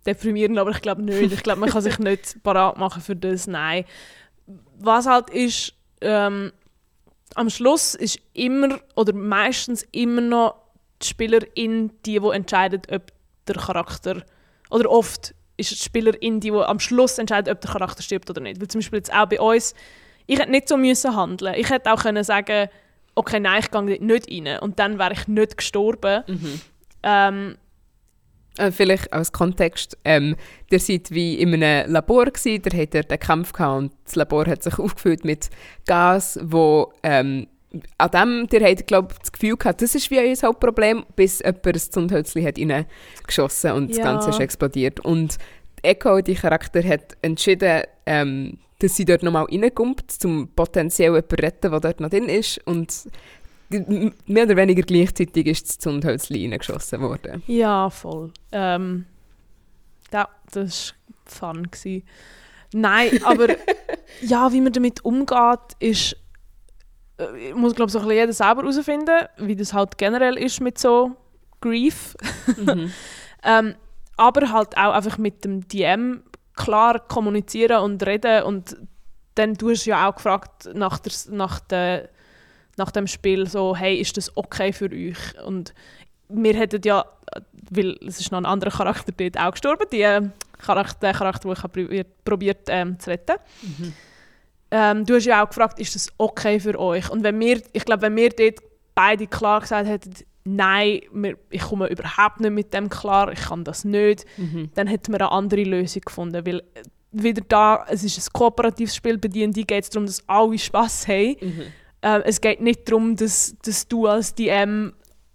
[0.05, 1.31] deprimierend, aber ich glaube nicht.
[1.33, 3.85] Ich glaube, man kann sich nicht parat machen für das, nein.
[4.77, 6.51] Was halt ist, ähm,
[7.35, 10.55] am Schluss ist immer oder meistens immer noch
[11.01, 13.11] die Spielerin die, die entscheidet, ob
[13.47, 14.23] der Charakter
[14.69, 18.41] oder oft ist die Spielerin die, die am Schluss entscheidet, ob der Charakter stirbt oder
[18.41, 18.61] nicht.
[18.61, 19.73] Weil zum Beispiel jetzt auch bei uns,
[20.25, 21.55] ich hätte nicht so müssen handeln.
[21.57, 22.69] Ich hätte auch können sagen,
[23.15, 26.23] okay, nein, ich gehe nicht rein und dann wäre ich nicht gestorben.
[27.03, 27.57] Ähm,
[28.57, 30.35] Äh, vielleicht als Kontext, ähm,
[30.69, 34.15] ihr seid wie in einem Labor gewesen, der hat dort einen Kampf gehabt und das
[34.15, 35.49] Labor hat sich aufgefüllt mit
[35.85, 37.47] Gas, wo ähm,
[37.97, 41.65] an dem, ihr habt, glaube das Gefühl gehabt, das ist wie euer Hauptproblem, bis jemand
[41.67, 44.03] ein Zündhölzchen hat reingeschossen und das Ja.
[44.05, 44.99] Ganze ist explodiert.
[45.01, 45.37] Und
[45.81, 51.35] Echo, die Charakter, hat entschieden, ähm, dass sie dort nochmal reinkommt, um potenziell jemanden zu
[51.43, 52.59] retten, der dort noch drin ist.
[52.65, 53.07] Und
[53.69, 57.43] mehr oder weniger gleichzeitig ist das Zündhölzchen reingeschossen worden.
[57.45, 58.31] Ja, voll.
[58.51, 59.05] Ähm,
[60.11, 60.95] ja, das
[61.39, 61.69] war fun.
[61.69, 62.03] Gewesen.
[62.73, 63.47] Nein, aber
[64.21, 66.15] ja, wie man damit umgeht, ist,
[67.53, 71.15] muss glaube so ein bisschen jeder selber herausfinden, wie das halt generell ist mit so
[71.61, 72.15] Grief.
[72.57, 72.91] Mhm.
[73.41, 73.75] Ähm,
[74.17, 76.23] aber halt auch einfach mit dem DM
[76.57, 78.75] klar kommunizieren und reden und
[79.35, 82.09] dann du hast ja auch gefragt nach, der, nach, der,
[82.75, 85.41] nach dem Spiel so, hey, ist das okay für euch?
[85.45, 85.73] Und
[86.27, 87.05] wir hätten ja,
[87.71, 90.29] weil es ist noch ein anderer Charakter dort auch gestorben, die, äh,
[90.59, 93.37] Charakter, der Charakter, den ich probiert, probiert ähm, zu retten.
[94.71, 97.09] Ähm, du hast ja auch gefragt, ist das okay für euch?
[97.09, 98.59] Und wenn wir, ich glaube, wenn wir dort
[98.93, 103.63] beide klar gesagt hätten, nein, wir, ich komme überhaupt nicht mit dem klar, ich kann
[103.63, 104.69] das nicht, Mhm.
[104.75, 106.45] dann hätten wir eine andere Lösung gefunden.
[106.45, 110.23] Weil äh, wieder da, es ist ein kooperatives Spiel, bei D&D geht es darum, dass
[110.27, 111.35] alle Spass haben.
[111.41, 111.63] Mhm.
[112.01, 114.93] Äh, es geht nicht darum, dass, dass du als DM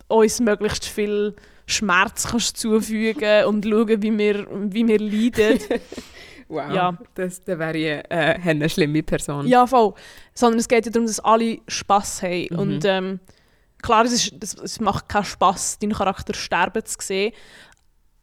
[0.08, 1.34] uns möglichst viel
[1.66, 5.58] Schmerz kannst zufügen und schauen, wie wir, wie wir leiden.
[6.48, 6.98] Wow, Ja.
[7.14, 9.46] das, das wäre ich, äh, eine schlimme Person.
[9.46, 9.94] Ja, voll.
[10.34, 12.48] Sondern es geht ja darum, dass alle Spass haben.
[12.50, 12.58] Mhm.
[12.58, 13.20] Und ähm,
[13.82, 17.32] klar, es, ist, es, es macht keinen Spass, deinen Charakter sterben zu sehen.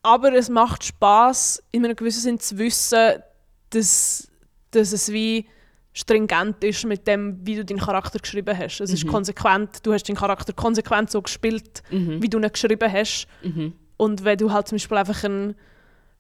[0.04, 3.22] Aber es macht Spass, in einem gewissen Sinn zu wissen,
[3.70, 4.28] dass,
[4.72, 5.46] dass es wie
[5.94, 8.80] stringent ist mit dem, wie du deinen Charakter geschrieben hast.
[8.80, 9.10] Es ist Mhm.
[9.10, 12.22] konsequent, du hast deinen Charakter konsequent so gespielt, Mhm.
[12.22, 13.28] wie du ihn geschrieben hast.
[13.44, 13.74] Mhm.
[13.98, 15.54] Und wenn du halt zum Beispiel einfach ein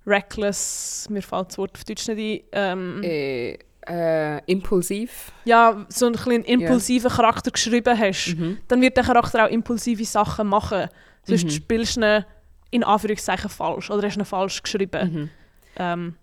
[0.06, 5.32] reckless, mir fällt das Wort auf Deutsch nicht ein, ähm, Äh, äh, impulsiv.
[5.46, 8.58] ja, so einen kleinen impulsiven Charakter geschrieben hast, Mhm.
[8.68, 10.88] dann wird der Charakter auch impulsive Sachen machen.
[11.24, 11.50] Sonst Mhm.
[11.50, 12.26] spielst du ihn
[12.72, 15.14] in Anführungszeichen falsch oder hast ihn falsch geschrieben.
[15.14, 15.30] Mhm.
[15.78, 16.16] Ähm,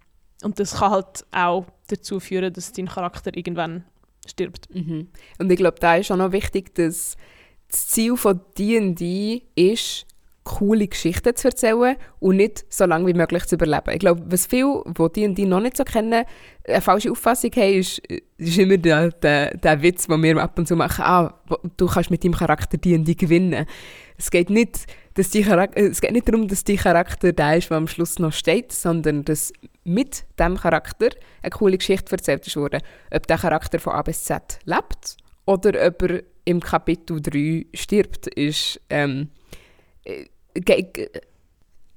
[0.43, 3.85] und das kann halt auch dazu führen, dass dein Charakter irgendwann
[4.27, 4.73] stirbt.
[4.75, 5.09] Mhm.
[5.39, 7.17] Und ich glaube, da ist auch noch wichtig, dass
[7.71, 10.07] das Ziel von D&D ist,
[10.49, 13.91] coole Geschichten zu erzählen und nicht so lange wie möglich zu überleben.
[13.93, 16.25] Ich glaube, was viele, die D&D noch nicht so kennen,
[16.67, 17.99] eine falsche Auffassung haben, ist,
[18.39, 21.35] ist immer der, der, der Witz, den wir ab und zu machen, ah,
[21.77, 23.67] du kannst mit deinem Charakter D&D gewinnen.
[24.17, 27.77] Es geht nicht, dass die es geht nicht darum, dass die Charakter der ist, der
[27.77, 29.53] am Schluss noch steht, sondern dass
[29.85, 31.11] mit dem Charakter
[31.43, 32.81] eine coole Geschichte erzählt worden.
[33.11, 38.27] Ob der Charakter von A bis Z lebt oder ob er im Kapitel 3 stirbt,
[38.29, 39.29] ist ähm,
[40.05, 40.25] äh,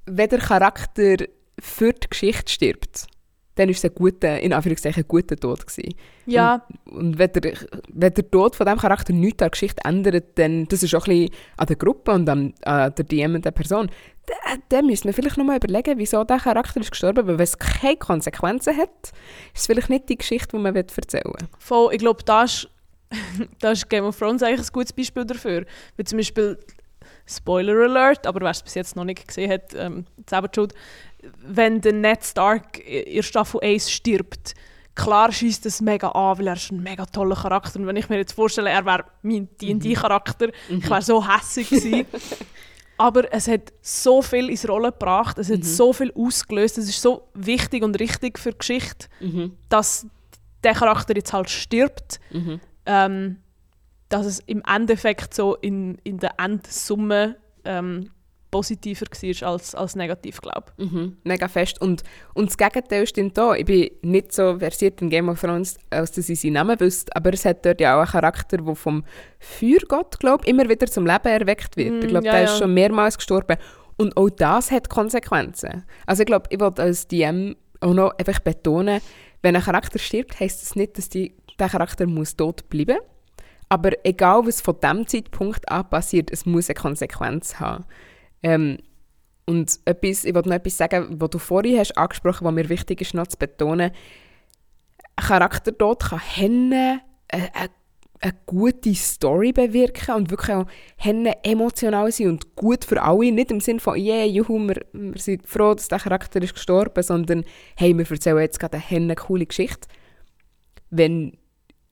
[0.06, 1.16] wenn der Charakter
[1.58, 3.06] für die Geschichte stirbt,
[3.54, 5.94] dann ist es ein guter, in Anführungszeichen, guter Tod gewesen.
[6.26, 7.52] Ja, Und wenn der,
[7.92, 11.06] wenn der Tod von diesem Charakter nichts an der Geschichte ändert, dann das ist auch
[11.06, 13.90] ein bisschen an der Gruppe und an, an der und der Person,
[14.26, 17.58] dann, dann müssen wir vielleicht nochmal überlegen, wieso der Charakter ist gestorben, weil wenn es
[17.58, 19.12] keine Konsequenzen hat,
[19.54, 21.48] ist es vielleicht nicht die Geschichte, die man erzählen will.
[21.58, 21.92] voll.
[21.92, 22.68] Ich glaube, da ist,
[23.60, 25.66] da ist Game of Thrones eigentlich ein gutes Beispiel dafür.
[25.96, 26.58] Wie zum Beispiel,
[27.26, 30.74] Spoiler Alert, aber wer es bis jetzt noch nicht gesehen hat, ähm, selber schuld.
[31.44, 34.54] Wenn der Ned Stark in Staffel 1 stirbt,
[34.94, 37.78] klar schießt das mega an, weil er ist ein mega toller Charakter.
[37.78, 42.06] Und wenn ich mir jetzt vorstelle, er wäre mein D&D-Charakter, ich wäre so hässlich gewesen.
[42.98, 45.62] aber es hat so viel ins Rollen gebracht, es hat Mhm.
[45.62, 49.56] so viel ausgelöst, es ist so wichtig und richtig für die Geschichte, Mhm.
[49.68, 50.06] dass
[50.62, 52.60] der Charakter jetzt halt stirbt, Mhm.
[52.86, 53.36] ähm,
[54.12, 58.10] dass es im Endeffekt so in, in der Endsumme ähm,
[58.50, 61.80] positiver war als, als negativ, glaube Mhm, mega fest.
[61.80, 62.02] Und,
[62.34, 63.54] und das Gegenteil stimmt auch.
[63.54, 67.16] Ich bin nicht so versiert in Game of Thrones, als dass ich seinen Namen wüsste,
[67.16, 69.04] aber es hat dort ja auch einen Charakter, der vom
[69.40, 71.94] Feuergott, glaube immer wieder zum Leben erweckt wird.
[71.94, 72.52] Mm, ich glaube, ja, der ja.
[72.52, 73.56] ist schon mehrmals gestorben.
[73.96, 75.84] Und auch das hat Konsequenzen.
[76.06, 79.00] Also ich glaube, ich wollte als DM auch noch einfach betonen,
[79.40, 82.98] wenn ein Charakter stirbt, heisst das nicht, dass die, der Charakter muss tot bleiben
[83.72, 87.86] aber egal, was von diesem Zeitpunkt an passiert, es muss eine Konsequenz haben.
[88.42, 88.76] Ähm,
[89.46, 93.00] und etwas, ich wollte noch etwas sagen, was du vorhin hast angesprochen, was mir wichtig
[93.00, 93.92] ist, noch zu betonen.
[95.16, 97.70] Charaktertod kann Henne eine, eine,
[98.20, 100.66] eine gute Story bewirken und wirklich auch
[101.42, 103.32] emotional sein und gut für alle.
[103.32, 107.02] Nicht im Sinne von, yeah, juhu, wir, wir sind froh, dass der Charakter ist gestorben,
[107.02, 107.42] sondern,
[107.78, 109.88] hey, wir erzählen jetzt gerade eine coole Geschichte.
[110.90, 111.38] Wenn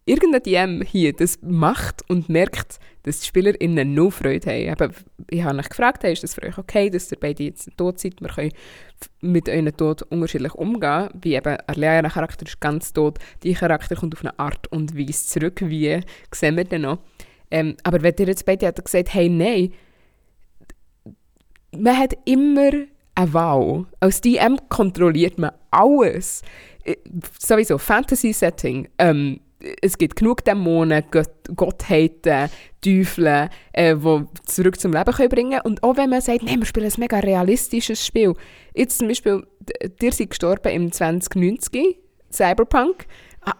[0.04, 4.82] irgendein DM hier das macht und merkt, dass die SpielerInnen noch Freude haben.
[4.82, 4.94] Eben,
[5.30, 8.20] ich habe euch gefragt, ist das für euch okay, dass ihr beide jetzt tot seid?
[8.20, 8.52] Wir können
[9.20, 11.08] mit euren Tod unterschiedlich umgehen.
[11.20, 14.96] Wie eben, Arlea, ihr Charakter ist ganz tot, die Charakter kommt auf eine Art und
[14.98, 16.00] Weise zurück, wie
[16.32, 16.98] sehen wir dann noch.
[17.50, 19.72] Ähm, aber wenn ihr jetzt beide hättet gesagt, hey, nein,
[21.76, 22.70] man hat immer
[23.14, 23.86] eine Wahl.
[24.00, 26.42] Als DM kontrolliert man alles.
[26.84, 26.96] Äh,
[27.38, 28.88] Sowieso, Fantasy-Setting.
[28.98, 29.40] Ähm,
[29.82, 32.48] es gibt genug Dämonen, Gott Gottheiten,
[32.80, 36.66] Teufel, äh, die zurück zum Leben können bringen Und auch wenn man sagt, nein, wir
[36.66, 38.34] spielen ein mega realistisches Spiel.
[38.74, 39.46] Jetzt zum Beispiel,
[40.00, 41.98] dir seid gestorben im 2090,
[42.32, 43.06] Cyberpunk,
[43.42, 43.54] ah,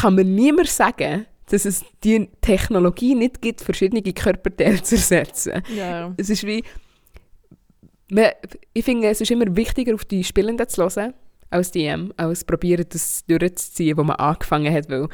[0.00, 5.62] kann mir niemand sagen, dass es die Technologie nicht gibt, verschiedene Körperteile zu ersetzen.
[5.76, 6.12] Ja.
[6.16, 6.64] Es ist wie...
[8.10, 8.30] Man,
[8.72, 11.14] ich finde, es ist immer wichtiger, auf die Spielenden zu hören,
[11.50, 15.08] als DM, als probieren, das durchzuziehen, wo man angefangen hat, weil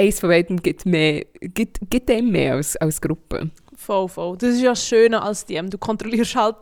[0.00, 3.50] eins von beiden gibt, mehr, gibt, gibt dem mehr als, als Gruppe.
[3.76, 4.36] Voll, voll.
[4.38, 5.70] Das ist ja das Schöne als DM.
[5.70, 6.56] Du kontrollierst halt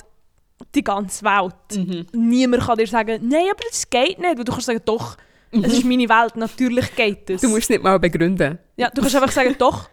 [0.75, 1.55] die ganze Welt.
[1.75, 2.07] Mhm.
[2.13, 4.39] Niemand kann dir sagen, nein, aber das geht nicht.
[4.39, 5.17] Weil du kannst sagen, doch,
[5.51, 7.41] es ist meine Welt, natürlich geht es.
[7.41, 8.59] Du musst es nicht mal begründen.
[8.77, 9.89] ja, du kannst einfach sagen, doch,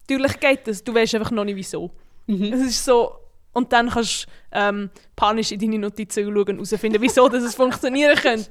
[0.00, 0.84] natürlich geht es.
[0.84, 1.90] Du weißt einfach noch nicht, wieso.
[2.26, 2.52] Mhm.
[2.52, 3.14] Es ist so...
[3.52, 7.54] Und dann kannst du ähm, panisch in deine Notizen schauen und herausfinden, wieso dass es
[7.54, 8.48] funktionieren könnte.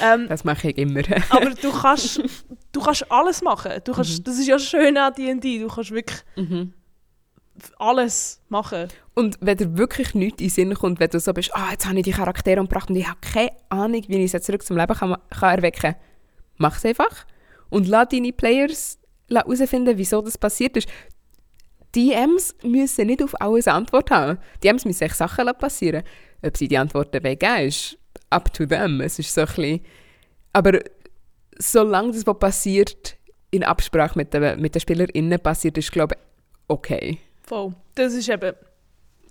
[0.00, 1.02] Ähm, Das mache ich immer.
[1.30, 2.22] aber du kannst,
[2.72, 3.72] du kannst alles machen.
[3.84, 5.58] Du kannst, Das ist ja schön an D&D.
[5.60, 6.72] Du kannst wirklich Mhm.
[7.78, 8.88] alles machen.
[9.14, 11.86] Und wenn dir wirklich nichts in den Sinn kommt, wenn du so bist, ah, jetzt
[11.86, 14.76] habe ich die Charaktere umgebracht und ich habe keine Ahnung, wie ich sie zurück zum
[14.76, 15.94] Leben kann, kann erwecken kann,
[16.56, 17.26] mach es einfach.
[17.68, 18.98] Und lass deine Players
[19.30, 20.88] herausfinden, wieso das passiert ist.
[21.94, 24.38] DMs müssen nicht auf alles Antwort haben.
[24.62, 26.02] DMs müssen sich Sachen lassen passieren.
[26.42, 27.98] Ob sie die Antworten wollen geben, ist
[28.30, 29.00] up to them.
[29.00, 29.80] Es ist so ein bisschen...
[30.52, 30.80] Aber
[31.58, 33.16] solange das, was passiert,
[33.50, 36.20] in Absprache mit den, mit den SpielerInnen passiert, ist, glaube ich,
[36.68, 37.18] okay.
[37.42, 37.74] Voll.
[37.94, 38.54] Das ist eben...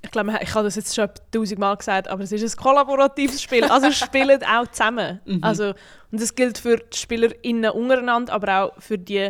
[0.04, 3.64] Ich glaube, ich habe das jetzt schon tausendmal gesagt, aber es ist ein kollaboratives Spiel.
[3.66, 5.20] Also spielen auch zusammen.
[5.26, 5.44] Mhm.
[5.44, 5.76] Also,
[6.12, 9.30] und das gilt für die SpielerInnen untereinander, aber auch für die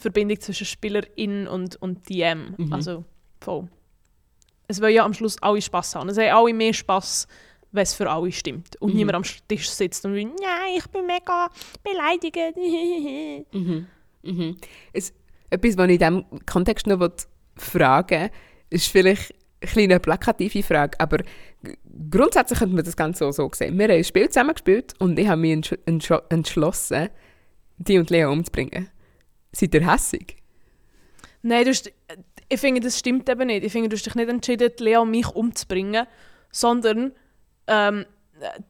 [0.00, 2.54] Verbindung zwischen SpielerInnen und, und DM.
[2.56, 2.72] Mhm.
[2.72, 3.04] Also
[3.40, 3.68] voll.
[4.68, 6.08] Es wollen ja am Schluss alle Spass haben.
[6.08, 7.26] Es haben alle mehr Spass,
[7.72, 8.76] wenn es für alle stimmt.
[8.80, 8.96] Und Mhm.
[8.96, 11.48] niemand am Tisch sitzt und wie, nein, ich bin mega
[11.82, 12.36] beleidigt.
[13.52, 13.86] Mhm.
[14.22, 14.56] Mhm.
[14.92, 15.12] Es,
[15.48, 17.10] etwas, was ich in diesem Kontext noch
[17.56, 18.30] fragen will,
[18.70, 21.18] ist vielleicht eine kleine plakative Frage, aber
[22.10, 23.76] grundsätzlich könnte man das Ganze auch so sehen.
[23.78, 27.08] Wir haben ein Spiel zusammen gespielt und ich habe mich entsch entsch entschlossen,
[27.78, 28.88] die und Lea umzubringen.
[29.52, 30.36] Seid ihr hässig?
[31.42, 31.90] Nein, du hast,
[32.48, 33.64] ich finde, das stimmt eben nicht.
[33.64, 36.06] Ich finde, du hast dich nicht entschieden, Lea und mich umzubringen,
[36.50, 37.12] sondern
[37.66, 38.04] ähm,
[38.40, 38.60] äh,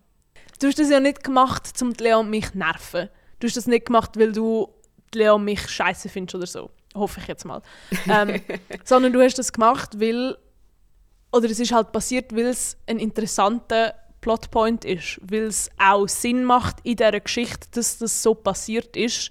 [0.61, 3.09] du hast das ja nicht gemacht, um Lea und mich zu nerven.
[3.39, 4.69] Du hast das nicht gemacht, weil du
[5.15, 6.71] Lea und mich scheiße findest oder so.
[6.95, 7.63] Hoffe ich jetzt mal.
[8.09, 8.41] Ähm,
[8.85, 10.37] sondern du hast das gemacht, weil
[11.33, 16.45] oder es ist halt passiert, weil es ein interessanter Plotpoint ist, weil es auch Sinn
[16.45, 19.31] macht in dieser Geschichte, dass das so passiert ist.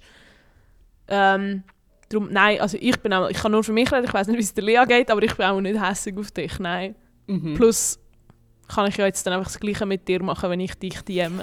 [1.10, 1.64] Ähm,
[2.08, 4.36] darum, nein, also ich bin auch, ich kann nur für mich reden, ich weiß nicht,
[4.38, 6.94] wie es der Lea geht, aber ich bin auch nicht hässig auf dich, nein.
[7.26, 7.54] Mhm.
[7.54, 7.98] Plus
[8.68, 11.40] kann ich ja jetzt dann einfach das Gleiche mit dir machen, wenn ich dich DM.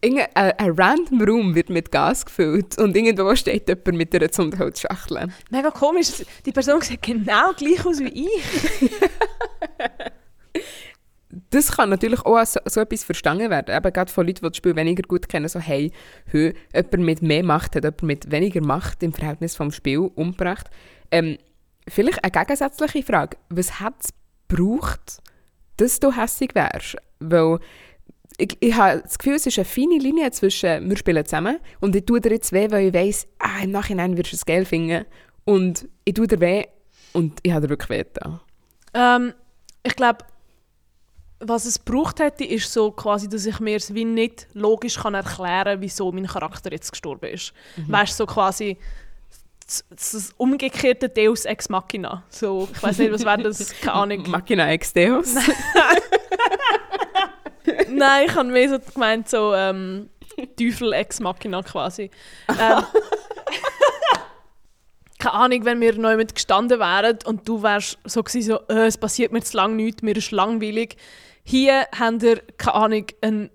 [0.00, 4.30] Irgendein ein, ein random Raum wird mit Gas gefüllt und irgendwo steht jemand mit einer
[4.30, 5.28] Zündholzschachtel.
[5.50, 8.90] Mega komisch, die Person sieht genau gleich aus wie ich.
[11.50, 13.74] das kann natürlich auch als so, so etwas verstanden werden.
[13.76, 15.92] Eben gerade von Leuten, die das Spiel weniger gut kennen, so hey,
[16.30, 20.68] hö, jemand mit mehr Macht hat jemand mit weniger Macht im Verhältnis vom Spiel umgebracht.
[21.10, 21.38] Ähm,
[21.88, 23.36] vielleicht eine gegensätzliche Frage.
[23.48, 24.10] Was hat es
[24.48, 25.18] gebraucht,
[25.76, 26.96] dass du hässig wärst?
[27.20, 27.58] Weil
[28.38, 31.96] ich, ich habe das Gefühl, es ist eine feine Linie zwischen wir spielen zusammen und
[31.96, 34.64] ich tue dir jetzt weh, weil ich weiss, ah, im Nachhinein wirst du es geil
[34.64, 35.06] finden
[35.44, 36.64] und ich tue dir weh
[37.12, 38.40] und ich habe dir wirklich weh getan.
[38.94, 39.32] Ähm,
[39.82, 40.24] ich glaube,
[41.40, 45.14] was es braucht hätte, ist so quasi, dass ich mir es wie nicht logisch kann
[45.14, 47.52] erklären kann, wieso mein Charakter jetzt gestorben ist.
[47.76, 47.92] Mhm.
[47.92, 48.78] Weißt du, so quasi
[49.66, 52.22] das, das umgekehrte Deus Ex Machina.
[52.30, 53.74] So, ich weiß nicht, was wäre das?
[53.80, 54.30] Keine Ahnung.
[54.30, 55.34] Machina Ex Deus?
[57.88, 60.08] Nein, ich habe mehr so gemeint, so ähm,
[60.58, 62.10] Teufel Ex Machina quasi.
[62.48, 62.82] Ähm,
[65.26, 68.86] keine Ahnung, wenn wir neu mit gestanden wären und du wärst so gewesen, so, äh,
[68.86, 70.96] es passiert mir zu lange nichts, mir ist langweilig.
[71.42, 73.50] Hier habt ihr, keine Ahnung, einen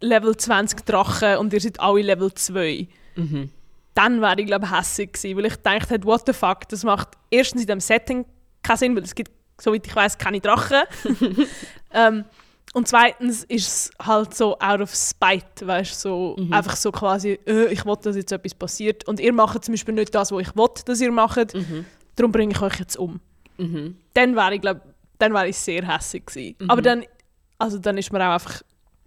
[0.00, 2.86] Level 20 Drachen und ihr seid alle Level 2.
[3.16, 3.50] Mhm.
[3.94, 7.08] Dann wäre ich, glaube ich, hässlich gewesen, weil ich dachte, what the fuck, das macht
[7.32, 8.24] erstens in diesem Setting
[8.62, 10.82] keinen Sinn, weil es gibt, soweit ich weiß, keine Drachen.
[11.92, 12.24] ähm,
[12.78, 16.52] und zweitens ist es halt so out of spite, weißt so mhm.
[16.52, 19.94] einfach so quasi, äh, ich will, dass jetzt etwas passiert und ihr macht zum Beispiel
[19.94, 21.84] nicht das, was ich will, dass ihr macht, mhm.
[22.14, 23.18] darum bringe ich euch jetzt um.
[23.56, 23.96] Mhm.
[24.14, 24.82] Dann wäre ich, glaube
[25.18, 26.54] dann wäre ich sehr hässlich gewesen.
[26.60, 26.70] Mhm.
[26.70, 27.04] Aber dann,
[27.58, 28.62] also dann ist man auch einfach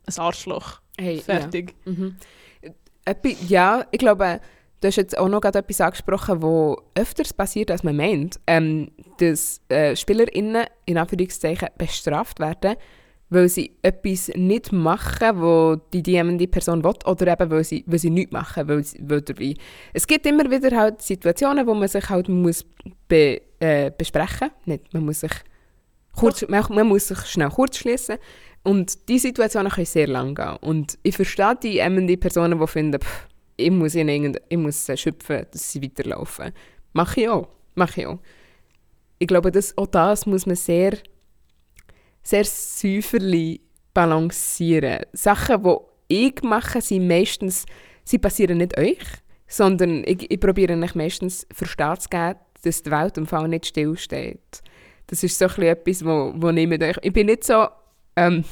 [0.05, 0.81] ein Arschloch.
[0.99, 1.73] Hey, Fertig.
[1.85, 1.91] Ja.
[1.93, 2.17] Mhm.
[3.47, 4.41] ja, ich glaube,
[4.81, 8.91] du hast jetzt auch noch gerade etwas angesprochen, wo öfters passiert, als man meint, ähm,
[9.19, 12.75] dass äh, SpielerInnen in Anführungszeichen bestraft werden,
[13.31, 17.97] weil sie etwas nicht machen, wo die die Person will, oder eben weil sie, weil
[17.97, 19.57] sie nichts machen, weil, sie, weil wie.
[19.93, 22.65] Es gibt immer wieder halt Situationen, wo man sich halt muss
[23.07, 24.79] be, äh, besprechen muss.
[24.91, 25.31] man muss sich
[26.13, 28.17] kurz, man, man, muss sich schnell kurz schließen
[28.63, 30.57] und diese Situationen können sehr lang gehen.
[30.59, 34.97] Und ich verstehe die die Personen, die finden, pff, ich muss ihnen ich muss sie
[34.97, 36.51] schöpfen, dass sie weiterlaufen.
[36.91, 37.47] Mache ich auch.
[37.75, 38.19] Mache ich auch.
[39.19, 40.97] Ich glaube, dass auch das muss man sehr
[42.23, 43.61] sehr säuferlich
[43.93, 45.05] balancieren.
[45.13, 47.65] Sachen, die ich mache, sind meistens,
[48.03, 48.99] sie passieren nicht euch,
[49.47, 53.65] sondern ich, ich probiere euch meistens verstehen zu geben, dass die Welt im Fall nicht
[53.65, 54.61] stillsteht.
[55.07, 56.97] Das ist so etwas, wo, wo ich mit euch...
[57.01, 57.67] Ich bin nicht so...
[58.15, 58.45] Ähm,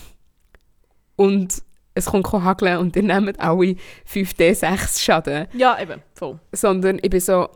[1.15, 1.61] und
[1.93, 3.75] es kommt hageln und ihr nehmt alle
[4.11, 5.47] 5D6 Schaden.
[5.53, 6.39] Ja, eben, voll.
[6.51, 7.49] Sondern ich bin so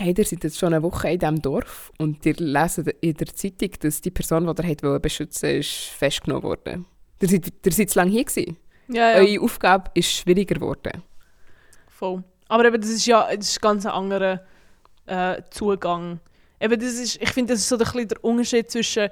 [0.00, 3.26] hey, ihr seid jetzt schon eine Woche in diesem Dorf und ihr lest in der
[3.28, 6.86] Zeitung, dass die Person, die ihr wollt beschützen ist festgenommen worden.
[7.20, 8.56] Ihr seid, ihr seid zu lange hier gewesen.
[8.88, 9.16] Ja, ja.
[9.18, 11.02] Eure Aufgabe ist schwieriger geworden.
[11.88, 12.22] Voll.
[12.48, 14.40] Aber eben, das ist ja das ist ganz ein anderer
[15.06, 16.20] äh, Zugang.
[16.60, 19.08] Eben, das ist, ich finde, das ist so ein der Unterschied zwischen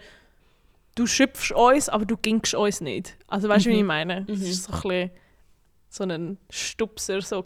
[0.95, 3.17] du schöpfst uns, aber du gingst uns nicht.
[3.29, 3.75] Also weißt du, mhm.
[3.75, 4.25] wie ich meine?
[4.25, 4.47] Das mhm.
[4.47, 5.11] ist so ein bisschen
[5.89, 7.45] so ein Stupser, so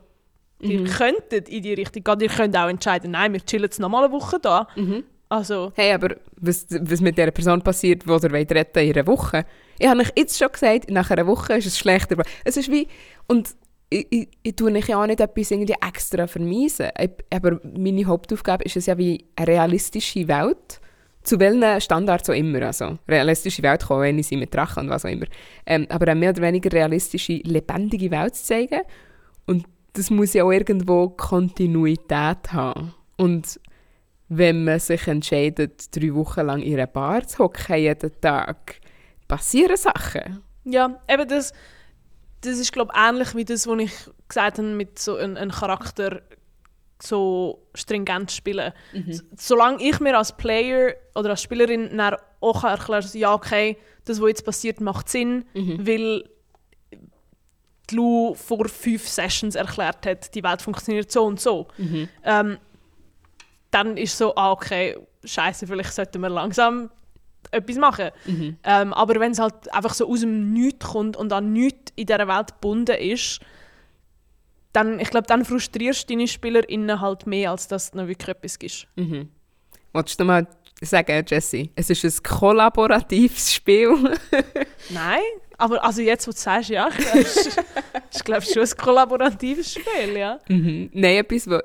[0.60, 0.84] Ihr mhm.
[0.84, 2.20] könntet in die Richtung gehen.
[2.20, 4.68] Ihr könnt auch entscheiden, nein, wir chillen jetzt noch mal eine Woche da.
[4.76, 5.04] Mhm.
[5.28, 5.72] Also.
[5.76, 9.44] Hey, aber was, was mit der Person passiert, die ihr wollt retten in einer Woche?
[9.78, 12.16] Ich habe euch jetzt schon gesagt, nach einer Woche ist es schlechter.
[12.44, 12.88] Es ist wie...
[13.28, 13.54] Und
[13.88, 16.90] ich, ich, ich tue ja auch nicht etwas irgendwie extra vermeisen.
[17.30, 20.80] aber meine Hauptaufgabe ist es ja wie eine realistische Welt
[21.22, 22.62] zu welchen Standards auch immer.
[22.62, 25.26] Also, realistische Welt kann auch sein mit Drachen und was auch immer.
[25.66, 28.80] Ähm, aber eine mehr oder weniger realistische, lebendige Welt zu zeigen.
[29.46, 32.94] Und das muss ja auch irgendwo Kontinuität haben.
[33.16, 33.60] Und
[34.28, 38.80] wenn man sich entscheidet, drei Wochen lang in einer Bar zu hocken, jeden Tag,
[39.26, 40.42] passieren Sachen.
[40.64, 41.52] Ja, eben das,
[42.42, 43.92] das ist, glaube ich, ähnlich wie das, was ich
[44.28, 46.22] gesagt habe, mit so einem, einem Charakter
[47.02, 48.72] so stringent spielen.
[48.92, 49.20] Mhm.
[49.36, 52.00] Solange ich mir als Player oder als Spielerin
[52.40, 55.86] auch erklären kann, ja, okay, das, was jetzt passiert, macht Sinn, mhm.
[55.86, 56.24] weil
[57.92, 61.68] Lou vor fünf Sessions erklärt hat, die Welt funktioniert so und so.
[61.78, 62.08] Mhm.
[62.24, 62.58] Ähm,
[63.70, 66.90] dann ist so, ah, okay, scheiße, vielleicht sollten wir langsam
[67.50, 68.10] etwas machen.
[68.26, 68.56] Mhm.
[68.64, 72.06] Ähm, aber wenn es halt einfach so aus dem Nichts kommt und an nichts in
[72.06, 73.40] dieser Welt gebunden ist,
[74.72, 78.28] dann, ich glaube, dann frustrierst du deine SpielerInnen halt mehr, als dass es noch wirklich
[78.28, 78.86] etwas ist.
[78.96, 79.28] Mhm.
[79.92, 80.46] Wolltest du mal
[80.80, 83.90] sagen, Jesse, es ist ein kollaboratives Spiel?
[84.90, 85.20] Nein,
[85.60, 90.38] aber also jetzt, wo du sagst, ja, ist, glaube ich, schon ein kollaboratives Spiel, ja.
[90.48, 90.90] Mhm.
[90.92, 91.58] Nein, etwas, wo,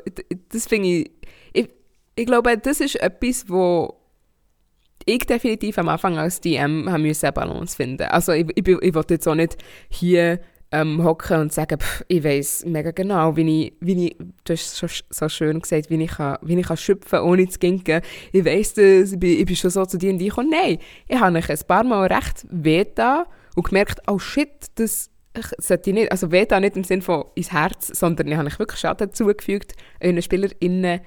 [0.50, 1.12] das finde ich,
[1.54, 1.70] ich,
[2.16, 3.96] ich glaube, das ist etwas, wo
[5.06, 8.04] ich definitiv am Anfang als DM haben müssen eine Balance finden.
[8.04, 9.58] Also ich, ich, ich wollte jetzt auch nicht
[9.90, 10.40] hier
[10.72, 14.76] ähm, hocken und sagen, pff, ich weiß mega genau, wie ich, wie ich, du hast
[14.76, 18.02] so, so schön gesagt, wie ich, kann, wie ich kann schöpfen ohne zu ginken.
[18.34, 20.50] Ich weiß das, ich bin, ich bin schon so zu dir und ich komme.
[20.50, 23.26] Nein, ich habe ein paar Mal recht weh da
[23.56, 25.10] und gemerkt, oh shit, das
[25.58, 28.50] sollte ich nicht, also weh da nicht im Sinne von ins Herz, sondern ich habe
[28.60, 31.02] wirklich Schaden zugefügt, euren SpielerInnen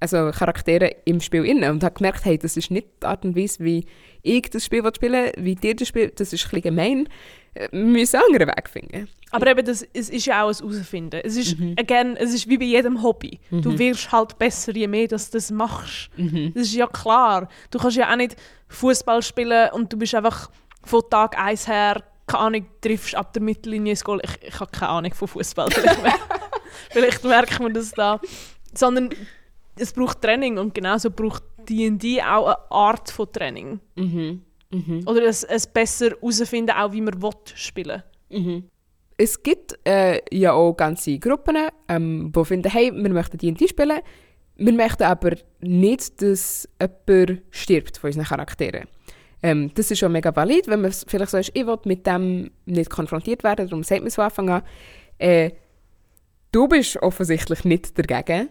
[0.00, 3.36] also Charaktere im Spiel inne und habe gemerkt, hey, das ist nicht die Art und
[3.36, 3.86] Weise, wie
[4.22, 7.08] ich das Spiel spielen will, wie dir das Spiel, das ist ein bisschen gemein.
[7.54, 9.08] Äh, Wir müssen einen anderen Weg finden.
[9.30, 11.20] Aber eben, das, es ist ja auch ein Herausfinden.
[11.24, 13.40] Es ist, again, es ist wie bei jedem Hobby.
[13.50, 16.10] Du wirst halt besser, je mehr dass du das machst.
[16.54, 17.48] Das ist ja klar.
[17.70, 18.36] Du kannst ja auch nicht
[18.68, 20.50] Fußball spielen und du bist einfach
[20.84, 24.20] von Tag 1 her, keine Ahnung, triffst ab der Mittellinie ins Goal.
[24.22, 25.70] Ich, ich habe keine Ahnung von Fußball.
[25.70, 26.20] Vielleicht,
[26.90, 28.20] vielleicht merkt man das da.
[28.72, 29.10] Sondern
[29.76, 33.80] es braucht Training und genauso braucht D&D auch eine Art von Training.
[35.06, 38.02] Oder ein, ein besser herausfinden, auch wie man will spielen
[39.16, 41.56] Es gibt äh, ja auch ganze Gruppen,
[41.88, 44.00] ähm, die finden, hey, wir möchten D&D spielen,
[44.56, 48.88] wir möchten aber nicht, dass jemand stirbt von unseren Charakteren.
[49.44, 52.50] Ähm, das ist schon mega valid, wenn man vielleicht so ist, ich will mit dem
[52.64, 54.62] nicht konfrontiert werden, darum sagt man es von Anfang an.
[55.18, 55.50] Äh,
[56.50, 58.48] du bist offensichtlich nicht dagegen.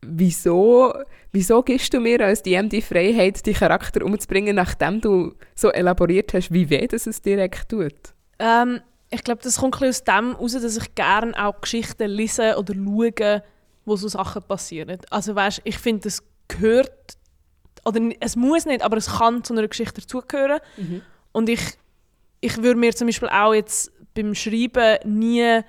[0.00, 0.94] Wieso,
[1.30, 6.32] wieso gibst du mir als DM die Freiheit, die Charakter umzubringen, nachdem du so elaboriert
[6.32, 8.14] hast, wie weh das es direkt tut?
[8.38, 8.80] Ähm,
[9.10, 12.72] ich glaube, das kommt ein aus dem heraus, dass ich gerne auch Geschichten lese oder
[12.72, 13.42] schaue,
[13.84, 15.00] wo so Sachen passieren.
[15.10, 17.19] Also weißt, ich finde, es gehört,
[17.84, 20.60] oder es muss nicht, aber es kann zu einer Geschichte dazugehören.
[21.32, 21.60] Und ich,
[22.40, 25.60] ich würde mir zum Beispiel auch jetzt beim Schreiben nie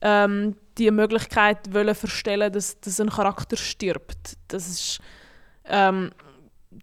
[0.00, 4.36] ähm, die Möglichkeit wollen verstellen, dass, dass ein Charakter stirbt.
[4.48, 5.00] Das ist
[5.66, 6.10] ähm,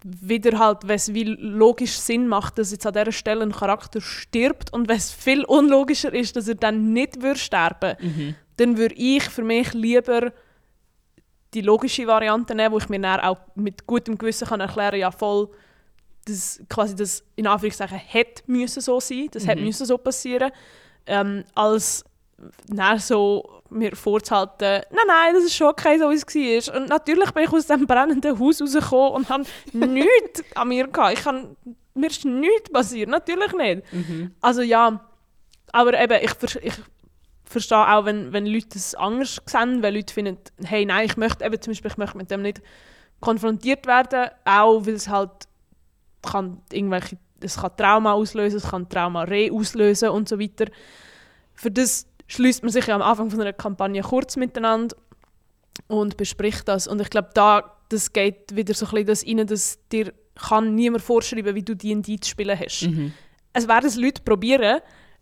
[0.04, 4.72] wieder halt, es wie logisch Sinn macht, dass jetzt an dieser Stelle ein Charakter stirbt
[4.72, 7.96] und es viel unlogischer ist, dass er dann nicht würde sterben,
[8.58, 10.32] dann würde ich für mich lieber
[11.54, 15.12] die logische Variante nehmen, wo ich mir dann auch mit gutem Gewissen kann erklären, ja
[15.12, 15.50] voll,
[16.26, 20.52] das quasi das in Anführungszeichen hätte müssen so sein, das hätte müssen so passieren,
[21.08, 22.04] ähm, als
[22.68, 26.82] dann so mir vorzuhalten, nein, nein, das ist schon okay, so wie es war.
[26.82, 29.44] Und natürlich bin ich aus dem brennenden Haus rausgekommen und habe
[29.74, 31.18] nichts an mir gehabt.
[31.18, 31.56] Ich kann,
[31.94, 33.84] mir ist nichts passiert, natürlich nicht.
[34.42, 35.06] Also ja,
[35.72, 36.32] aber eben, ich,
[36.64, 36.74] ich
[37.50, 41.44] verstehe auch, wenn, wenn Leute es anders sehen, weil Leute finden, hey, nein, ich möchte
[41.44, 42.62] eben zum Beispiel, ich möchte mit dem nicht
[43.20, 45.32] konfrontiert werden, auch weil es halt
[46.22, 50.66] kann irgendwelche, es kann Trauma auslösen, es kann Trauma re auslösen und so weiter.
[51.56, 54.96] Für das schließt man sich ja am Anfang von einer Kampagne kurz miteinander
[55.88, 56.88] und bespricht das.
[56.88, 60.76] Und ich glaube, da das geht wieder so ein bisschen das rein, dass dir kann
[60.76, 62.84] niemand vorschreiben, wie du D&D zu spielen hast.
[63.54, 64.80] Es werden es Leute probieren,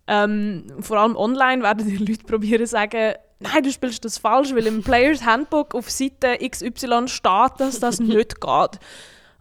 [0.08, 4.66] ähm, vor allem online werden die Leute probieren sagen, nein, du spielst das falsch, weil
[4.68, 8.80] im Players Handbook auf Seite XY steht, dass das nicht geht.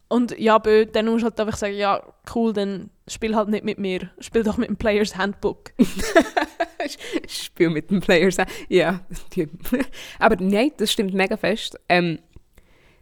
[0.08, 2.00] Und ja, bö, dann musst du halt einfach sagen, ja,
[2.34, 5.72] cool, dann spiel halt nicht mit mir, spiel doch mit dem Players Handbook.
[7.28, 8.36] Spiel mit den Players.
[8.68, 9.00] Ja,
[9.34, 9.48] die-
[10.18, 11.78] aber nein, das stimmt mega fest.
[11.88, 12.18] Ähm,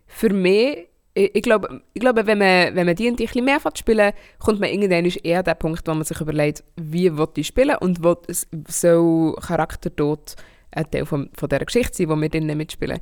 [0.06, 3.60] für mich, ich, ich, glaube, ich glaube, wenn man, wenn man die ein bisschen mehr
[3.74, 7.46] spielen, kommt man irgendwann eher an den Punkt, wo man sich überlegt, wie will ich
[7.46, 10.36] spielen und es soll Charaktertod
[10.72, 12.98] ein Teil von, von dieser Geschichte sein, die wir drinnen mitspielen.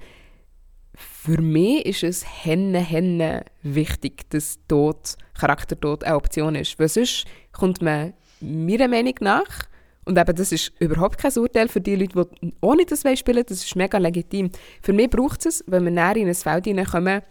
[0.94, 6.78] Für mich ist es henne, henne wichtig, dass Tod, Charaktertod eine Option ist.
[6.78, 9.68] Weil sonst kommt man meiner Meinung nach
[10.04, 13.64] und eben, das ist überhaupt kein Urteil für die Leute, die ohne das spielen das
[13.64, 14.50] ist mega legitim.
[14.82, 17.22] Für mich braucht es, wenn wir näher in ein Feld hineinkommen,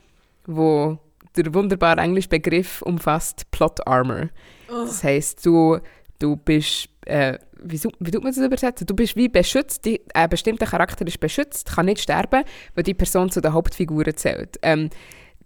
[0.46, 0.98] wo
[1.36, 4.30] der wunderbare englische Begriff umfasst Plot Armor.
[4.68, 5.80] Das heisst, du,
[6.20, 8.88] du bist, äh, wie, wie tut man das übersetzen?
[8.88, 12.44] Du bist wie beschützt, die, ein bestimmter Charakter ist beschützt, kann nicht sterben,
[12.76, 14.58] weil die Person zu den Hauptfiguren zählt.
[14.62, 14.90] Ähm,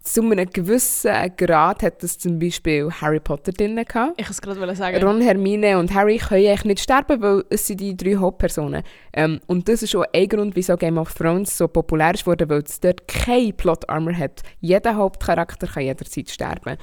[0.05, 4.19] zu einem gewissen Grad hat das zum Beispiel Harry Potter drin gehabt.
[4.19, 5.03] Ich es gerade sagen.
[5.03, 8.83] Ron, Hermine und Harry können eigentlich nicht sterben, weil es sind die drei Hauptpersonen.
[9.13, 12.49] Ähm, und das ist auch ein Grund, wieso Game of Thrones so populär ist worden,
[12.49, 14.43] weil es dort keine Plot Armor hat.
[14.59, 16.77] Jeder Hauptcharakter kann jederzeit sterben.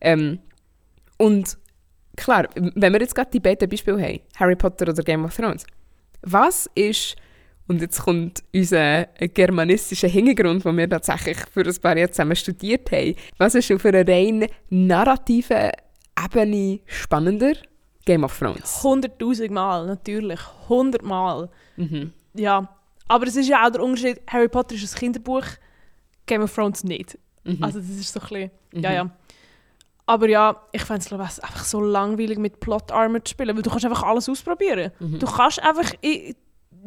[0.00, 0.38] Ähm,
[1.16, 1.58] und
[2.16, 5.66] klar, wenn wir jetzt gerade die beiden Beispiele haben, Harry Potter oder Game of Thrones,
[6.22, 7.16] was ist,
[7.68, 12.90] und jetzt kommt unser germanistischer Hintergrund, den wir tatsächlich für ein paar Jahre zusammen studiert
[12.90, 15.70] haben, was ist auf einer rein narrativen
[16.22, 17.52] Ebene spannender?
[18.04, 18.80] Game of Thrones.
[18.82, 20.40] 100'000 Mal, natürlich.
[20.64, 21.50] 100 Mal.
[21.76, 22.12] Mhm.
[22.34, 22.74] Ja.
[23.06, 25.44] Aber es ist ja auch der Unterschied, Harry Potter ist ein Kinderbuch,
[26.26, 27.18] Game of Thrones nicht.
[27.44, 27.62] Mhm.
[27.62, 28.50] Also das ist so ein bisschen,
[28.82, 29.10] ja, ja.
[30.06, 33.68] Aber ja, ich fände es einfach so langweilig mit Plot Armor zu spielen, weil du
[33.70, 34.90] kannst einfach alles ausprobieren.
[35.00, 35.18] Mhm.
[35.18, 36.34] Du kannst einfach, i-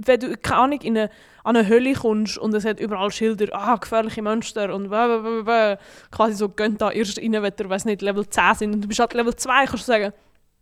[0.06, 1.10] wenn du, keine Ahnung, in eine,
[1.44, 5.78] an eine Hölle kommst und es hat überall Schilder, ah, gefährliche Monster und bäh,
[6.12, 8.88] quasi so, gönnt da erst rein, wenn ihr, weiss nicht, Level 10 sind und du
[8.88, 10.14] bist halt Level 2, kannst du sagen,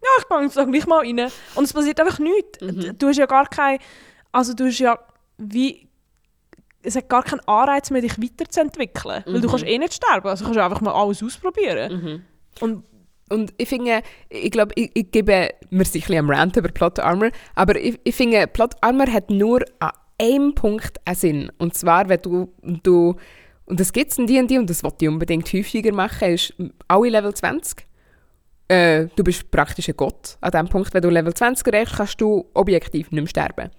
[0.02, 1.30] ja, ich gehe jetzt doch gleich mal rein.
[1.56, 2.62] Und es passiert einfach nichts.
[2.62, 2.98] Mhm.
[2.98, 3.80] Du hast ja gar kein,
[4.32, 4.98] also du hast ja
[5.38, 5.88] wie
[6.82, 9.24] es hat gar keinen Anreiz mehr, dich weiterzuentwickeln.
[9.26, 9.52] Weil du Mhm.
[9.52, 12.24] kannst eh nicht sterben, also kannst du einfach mal alles ausprobieren.
[12.62, 12.84] Und
[13.30, 17.00] Und ich finde, ich glaube, ich, ich gebe mir sicher ein am Rant über Plot
[17.00, 21.52] Armor, aber ich, ich finde, Plot Armor hat nur an einem Punkt einen Sinn.
[21.58, 22.54] Und zwar, wenn du,
[22.84, 23.16] du
[23.70, 26.54] und das gibt es in D&D und das wollte ich unbedingt häufiger machen, ist
[26.88, 27.86] alle Level 20.
[28.68, 30.92] Äh, du bist praktisch ein Gott an dem Punkt.
[30.94, 33.70] Wenn du Level 20 erreichst, kannst du objektiv nicht mehr sterben.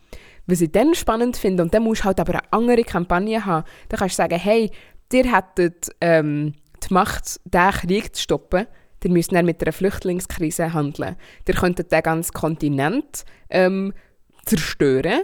[0.46, 3.64] Was ich dann spannend finde, und dann musst du halt aber eine andere Kampagne haben,
[3.88, 4.70] dann kannst du sagen, hey,
[5.12, 8.66] ihr hättet ähm, die Macht, diesen Krieg zu stoppen,
[9.04, 11.16] ihr müsst dann mit einer Flüchtlingskrise handeln.
[11.46, 13.92] Ihr könntet den ganzen Kontinent ähm,
[14.44, 15.22] zerstören.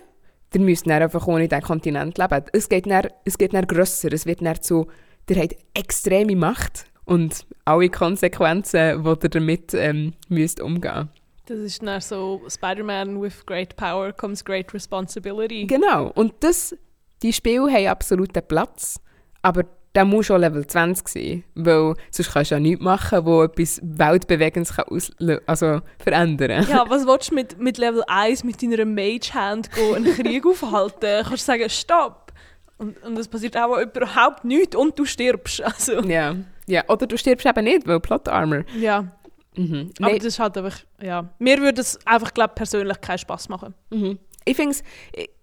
[0.55, 2.45] Ihr müsst dann einfach ohne diesen Kontinent leben.
[2.53, 4.87] Es geht dann, es geht dann grösser, es wird dann zu,
[5.29, 11.11] ihr habt extreme Macht und alle Konsequenzen, die ihr damit ähm, müsst umgehen
[11.47, 15.66] das ist dann so Spider-Man with great power comes great responsibility.
[15.66, 16.11] Genau.
[16.14, 16.77] Und das,
[17.22, 19.01] die Spiele haben absoluten Platz,
[19.43, 19.64] aber
[19.97, 23.80] der muss schon Level 20 sein, weil sonst kannst du ja nichts machen, wo etwas
[23.82, 24.84] Weltbewegendes kann
[25.47, 30.14] also verändern Ja, was willst du mit, mit Level 1 mit deiner Mage-Hand gehen, einen
[30.16, 31.24] Krieg aufhalten?
[31.24, 32.32] Kannst du sagen, stopp!
[32.76, 35.62] Und, und es passiert auch überhaupt nichts und du stirbst.
[35.62, 36.36] Also, ja.
[36.66, 36.84] ja.
[36.88, 38.64] Oder du stirbst eben nicht, weil Plot Armor.
[38.78, 39.07] ja.
[39.59, 39.90] Mhm.
[39.99, 41.30] Aber Nein, das ist halt einfach, ja.
[41.38, 43.72] Mir würde es einfach, glaube persönlich keinen Spass machen.
[43.88, 44.18] mhm.
[44.44, 44.84] Ich finde es,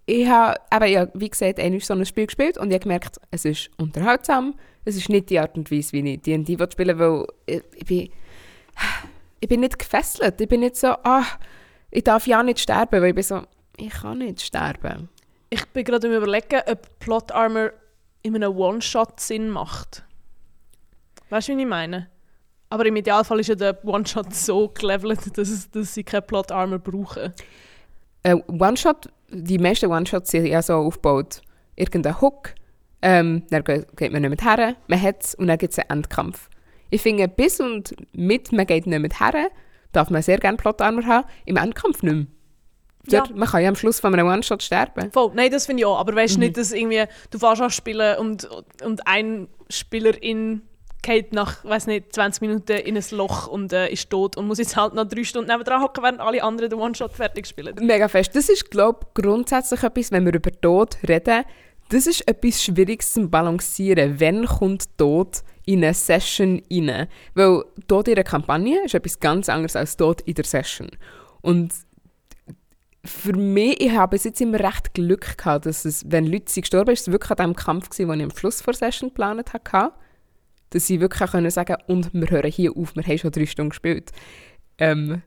[0.06, 3.44] ich, habe ja, wie gesagt, einmal so ein Spiel gespielt und ich habe gemerkt, es
[3.44, 7.26] ist unterhaltsam, es ist nicht die Art und Weise, wie ich D&D will spielen will,
[7.46, 8.10] weil ich, bin,
[9.40, 11.24] ich bin nicht gefesselt, ich bin nicht so, ah,
[11.90, 13.42] ich darf ja nicht sterben, weil ich bin so,
[13.76, 15.08] ich kann nicht sterben.
[15.48, 17.70] Ich bin gerade am überlegen, ob Plot Armor
[18.22, 20.04] in einem One-Shot Sinn macht.
[21.30, 22.08] Weißt du, wie ich meine?
[22.70, 26.78] Aber im Idealfall ist ja der One-Shot so gelevelt, dass, dass sie kein Plot Armor
[26.78, 27.32] brauchen.
[28.22, 31.42] Äh, One-Shot, die meisten One-Shots sind ja so aufgebaut,
[31.76, 32.54] irgendein Hook,
[33.02, 35.78] ähm, dann geht geht man nicht mehr her, man hat es und dann gibt es
[35.78, 36.48] einen Endkampf.
[36.90, 39.48] Ich finde, bis und mit man geht nicht mehr her,
[39.92, 42.26] darf man sehr gerne Plot-Armor haben, im Endkampf nicht mehr.
[43.08, 43.24] Ja.
[43.34, 45.12] Man kann ja am Schluss von einem One-Shot sterben.
[45.12, 45.98] Voll, nein, das finde ich auch.
[45.98, 46.44] Aber weißt du Mhm.
[46.46, 48.48] nicht, dass irgendwie du fährst an spielen und,
[48.82, 50.62] und ein Spielerin
[51.04, 54.58] geht nach, weiß nicht, 20 Minuten in ein Loch und äh, ist tot und muss
[54.58, 57.76] jetzt halt noch drei Stunden nebendran hocken, während alle anderen den One-Shot fertig spielen.
[57.80, 58.34] Mega fest.
[58.34, 61.44] Das ist, glaube ich, grundsätzlich etwas, wenn wir über Tod reden,
[61.90, 64.18] das ist etwas Schwieriges zum Balancieren.
[64.18, 67.06] Wann kommt Tod in eine Session rein?
[67.34, 70.88] Weil Tod in einer Kampagne ist etwas ganz anderes als Tod in der Session.
[71.42, 71.74] Und
[73.04, 76.96] für mich, ich habe bis jetzt immer recht Glück gehabt, dass es, wenn Leute gestorben
[76.96, 79.92] sind, es wirklich an dem Kampf gewesen, den ich am Schluss der Session geplant hatte,
[80.74, 83.70] dass sie wirklich können sagen und wir hören hier auf, wir haben schon drei Stunden
[83.70, 84.10] gespielt.
[84.76, 85.22] Ähm,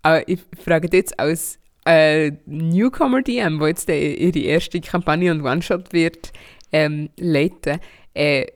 [0.00, 5.92] aber ich frage jetzt als äh, Newcomer-DM, wo jetzt äh, ihre erste Kampagne und One-Shot
[5.92, 6.32] wird
[6.72, 7.78] ähm, leiten,
[8.14, 8.46] äh,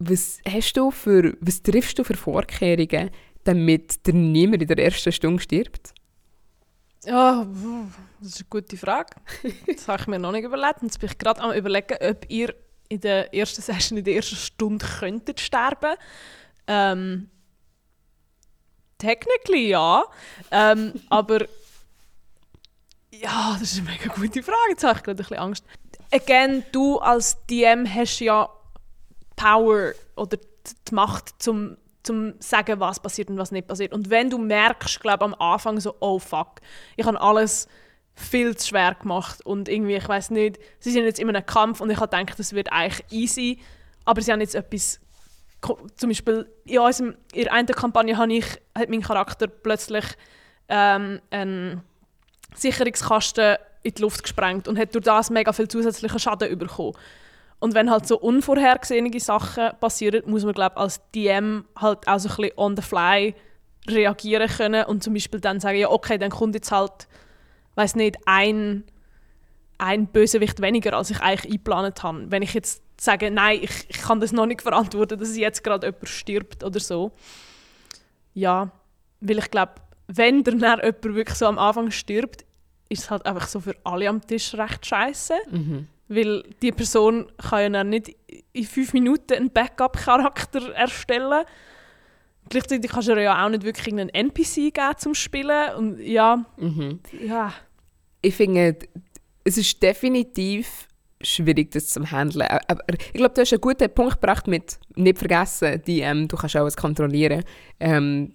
[0.00, 3.10] was hast du für, was triffst du für Vorkehrungen,
[3.44, 5.94] damit der niemand in der ersten Stunde stirbt?
[7.04, 7.46] Ja,
[8.20, 9.10] das ist eine gute Frage.
[9.66, 10.82] Das habe ich mir noch nicht überlegt.
[10.82, 12.54] Jetzt bin ich gerade am überlegen, ob ihr
[12.88, 15.94] in der ersten Session, in der ersten Stunde könntet sterben.
[16.66, 17.30] Ähm,
[18.98, 20.04] technically ja.
[20.50, 21.46] Ähm, aber
[23.10, 24.70] ja, das ist eine mega gute Frage.
[24.70, 25.64] Jetzt habe ich gerade ein bisschen Angst.
[26.10, 28.48] Again, du als DM hast ja
[29.36, 33.92] Power oder die Macht zum zum sagen, was passiert und was nicht passiert.
[33.92, 36.60] Und wenn du merkst, glaube am Anfang so, oh fuck,
[36.96, 37.66] ich habe alles
[38.14, 41.80] viel zu schwer gemacht und irgendwie, ich weiß nicht, sie sind jetzt in einem Kampf
[41.80, 43.58] und ich habe gedacht, das wird eigentlich easy,
[44.04, 45.00] aber sie haben jetzt etwas,
[45.96, 50.04] zum Beispiel in, unserem, in einer Kampagne habe ich, hat mein Charakter plötzlich
[50.68, 51.82] ähm, einen
[52.54, 56.94] Sicherungskasten in die Luft gesprengt und hat durch das mega viel zusätzlichen Schaden bekommen.
[57.58, 62.28] Und wenn halt so unvorhergesehene Sachen passieren, muss man glaube als DM halt auch so
[62.28, 63.34] ein bisschen on the fly
[63.88, 67.08] reagieren können und zum Beispiel dann sagen, ja okay, dann kommt jetzt halt,
[67.74, 68.84] weiß nicht, ein,
[69.78, 72.30] ein Bösewicht weniger, als ich eigentlich eingeplant habe.
[72.30, 75.88] Wenn ich jetzt sage, nein, ich, ich kann das noch nicht verantworten, dass jetzt gerade
[75.88, 77.12] jemand stirbt oder so.
[78.34, 78.70] Ja,
[79.20, 79.74] weil ich glaube,
[80.06, 82.44] wenn dann jemand wirklich so am Anfang stirbt,
[82.88, 85.34] ist es halt einfach so für alle am Tisch recht scheiße.
[86.08, 88.14] Weil die Person kann ja nicht
[88.52, 91.44] in fünf Minuten einen Backup-Charakter erstellen.
[92.48, 95.74] Gleichzeitig kannst du ja auch nicht wirklich einen NPC geben zum Spielen.
[95.76, 96.44] Und ja,
[97.26, 97.52] ja.
[98.22, 98.78] Ich finde,
[99.44, 100.88] es ist definitiv
[101.20, 102.46] schwierig, das zu handeln.
[102.68, 106.36] Aber ich glaube, du hast einen guten Punkt gebracht mit nicht vergessen, die, ähm, du
[106.36, 107.44] kannst alles kontrollieren.
[107.80, 108.34] Ähm,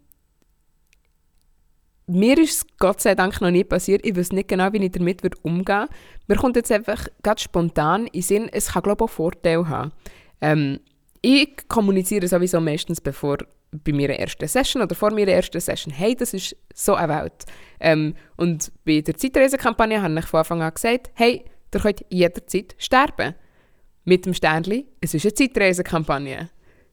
[2.08, 4.04] mir ist es Gott sei Dank noch nie passiert.
[4.06, 5.94] Ich weiß nicht genau, wie ich damit umgehen würde.
[6.28, 9.68] Mir kommt jetzt einfach ganz spontan in den Sinn, es kann glaube ich auch Vorteile
[9.68, 9.92] haben.
[10.42, 10.80] Ähm,
[11.22, 13.38] ich kommuniziere sowieso meistens bevor
[13.72, 17.46] bei meiner ersten Session oder vor meiner ersten Session, hey, das ist so eine Welt.
[17.80, 22.76] Ähm, und bei der Zeitreisekampagne habe ich von Anfang an gesagt, hey, ihr könnt jederzeit
[22.78, 23.36] sterben.
[24.06, 26.50] Mit dem Sternli, es ist eine Zeitreisekampagne.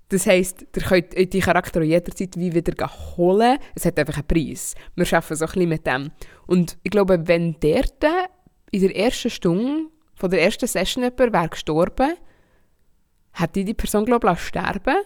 [0.08, 3.58] Das heisst, ihr könnt die Charaktere jederzeit wie wieder holen.
[3.74, 4.74] Es hat einfach einen Preis.
[4.94, 6.10] Wir arbeiten so ein mit dem.
[6.46, 7.84] Und ich glaube, wenn der
[8.70, 12.14] in der ersten Stunde von der ersten Session jemand wäre gestorben,
[13.32, 14.96] hätte die Person, glaube ich, sterben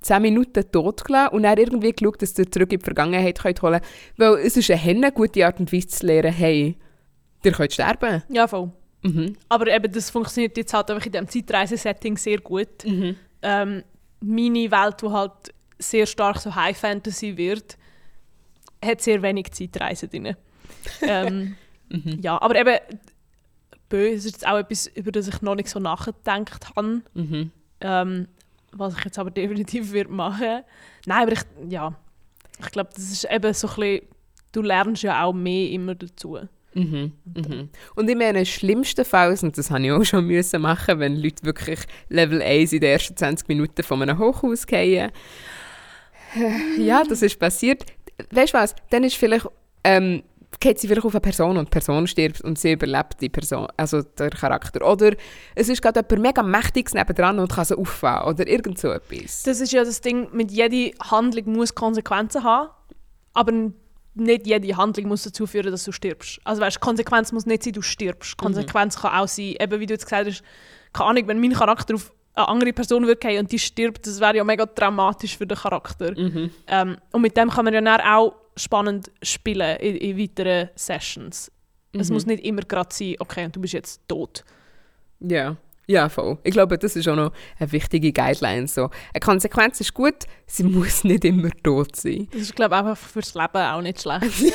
[0.00, 3.62] 10 Minuten tot gelassen und dann irgendwie geschaut, dass ihr zurück in die Vergangenheit könnt
[3.62, 4.36] holen könnt.
[4.36, 6.76] Weil es ist eine gute Art und Weise zu lernen, hey,
[7.44, 8.22] ihr könnt sterben.
[8.28, 8.70] Ja, voll.
[9.02, 9.36] Mhm.
[9.48, 12.84] Aber eben, das funktioniert jetzt halt einfach in diesem Zeitreise-Setting sehr gut.
[12.84, 13.16] Mhm.
[13.42, 13.82] Ähm,
[14.20, 17.78] meine Welt, die halt sehr stark so High Fantasy wird,
[18.84, 20.36] hat sehr wenig Zeitreise drin.
[21.02, 21.56] ähm,
[21.88, 22.18] mhm.
[22.20, 22.78] Ja, aber eben,
[23.88, 27.02] böse ist jetzt auch etwas, über das ich noch nicht so nachgedacht habe.
[27.14, 27.50] Mhm.
[27.80, 28.28] Ähm,
[28.72, 30.62] was ich jetzt aber definitiv wird machen.
[31.06, 31.94] Nein, aber ich, ja,
[32.58, 34.00] ich glaube, das ist eben so ein bisschen,
[34.52, 36.38] du lernst ja auch mehr immer dazu.
[36.74, 37.68] Mhm, mhm.
[37.96, 41.44] Und in meinen schlimmsten Fall, und das habe ich auch schon müssen machen, wenn Leute
[41.44, 45.10] wirklich Level 1 in den ersten 20 Minuten von einem Hochhaus gehen.
[46.78, 47.84] Ja, das ist passiert.
[48.30, 48.76] Weißt du was?
[48.90, 49.48] Dann ist vielleicht
[49.82, 50.22] ähm,
[50.60, 53.66] geht sie vielleicht auf eine Person und die Person stirbt und sie überlebt die Person,
[53.78, 54.86] also der Charakter.
[54.86, 55.14] Oder
[55.54, 59.42] es ist gerade jemand mega Mächtiges nebendran und kann sie auffangen oder irgend so etwas.
[59.42, 62.68] Das ist ja das Ding, mit jeder Handlung muss Konsequenzen haben,
[63.32, 63.52] aber
[64.14, 66.40] nicht jede Handlung muss dazu führen, dass du stirbst.
[66.44, 68.36] Also weißt, Konsequenz muss nicht sein, du stirbst.
[68.36, 68.44] Mhm.
[68.44, 69.00] Konsequenz mhm.
[69.00, 70.42] kann auch sein, eben wie du jetzt gesagt hast,
[70.92, 74.36] keine Ahnung, wenn mein Charakter auf eine andere Person würde und die stirbt, das wäre
[74.36, 76.12] ja mega dramatisch für den Charakter.
[76.12, 76.50] Mhm.
[76.66, 81.50] Ähm, und mit dem kann man ja auch spannend spielen in, in weiteren Sessions.
[81.92, 82.00] Mhm.
[82.00, 84.44] Es muss nicht immer gerade sein, okay, du bist jetzt tot.
[85.20, 85.56] Ja.
[85.86, 86.38] Ja, voll.
[86.44, 88.68] Ich glaube, das ist auch noch eine wichtige Guideline.
[88.68, 88.90] So.
[89.12, 92.28] Eine Konsequenz ist gut, sie muss nicht immer tot sein.
[92.30, 94.30] Das ist, glaube ich, einfach fürs Leben auch nicht schlecht.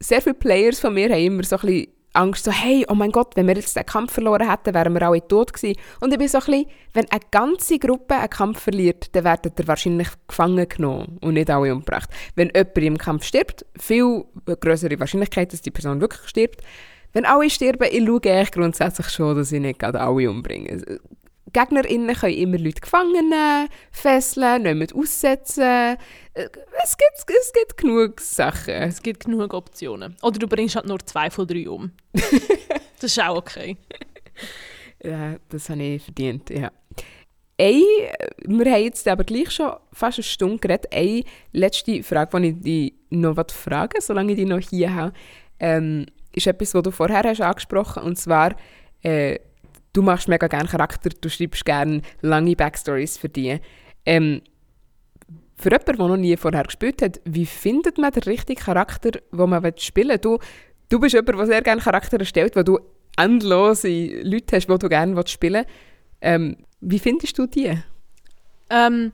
[0.00, 3.10] Sehr viele Players von mir haben immer so ein bisschen Angst, so, hey, oh mein
[3.10, 5.78] Gott, wenn wir jetzt den Kampf verloren hätten, wären wir alle tot gewesen.
[6.00, 9.52] Und ich bin so ein bisschen, wenn eine ganze Gruppe einen Kampf verliert, dann werden
[9.58, 12.10] ihr wahrscheinlich gefangen genommen und nicht alle umgebracht.
[12.34, 16.60] Wenn jemand im Kampf stirbt, viel größere Wahrscheinlichkeit, dass die Person wirklich stirbt.
[17.12, 21.00] Wenn alle sterben, ich schaue eigentlich grundsätzlich schon, dass ich nicht gerade alle umbringe.
[21.54, 25.62] GegnerInnen können immer Leute gefangen nehmen, fesseln, nicht aussetzen.
[25.62, 25.96] Äh,
[26.82, 28.74] es gibt, es gibt genug Sachen.
[28.74, 30.16] Es gibt genug Optionen.
[30.20, 31.92] Oder du bringst halt nur zwei von drei um.
[32.12, 33.78] das ist auch okay.
[35.02, 36.70] Ja, das habe ich verdient, ja.
[37.56, 37.84] Eine,
[38.46, 40.92] wir haben jetzt aber gleich schon fast eine Stunde geredet.
[40.92, 45.12] Eine letzte Frage, die ich dich noch fragen solange ich dich noch hier habe,
[45.60, 48.56] ähm, ist etwas, was du vorher hast angesprochen hast, und zwar
[49.02, 49.38] äh,
[49.94, 53.58] du machst mega gerne Charakter, du schreibst gerne lange Backstories für die.
[54.04, 54.42] Ähm,
[55.56, 59.50] für jemanden, der noch nie vorher gespielt hat, wie findet man den richtigen Charakter, den
[59.50, 60.18] man spielen will?
[60.18, 60.38] Du,
[60.90, 62.78] du bist jemand, der sehr gerne Charakter erstellt, wo du
[63.16, 63.88] endlose
[64.22, 65.70] Leute hast, die du gerne spielen willst.
[66.20, 67.78] Ähm, wie findest du die?
[68.68, 69.12] Ähm,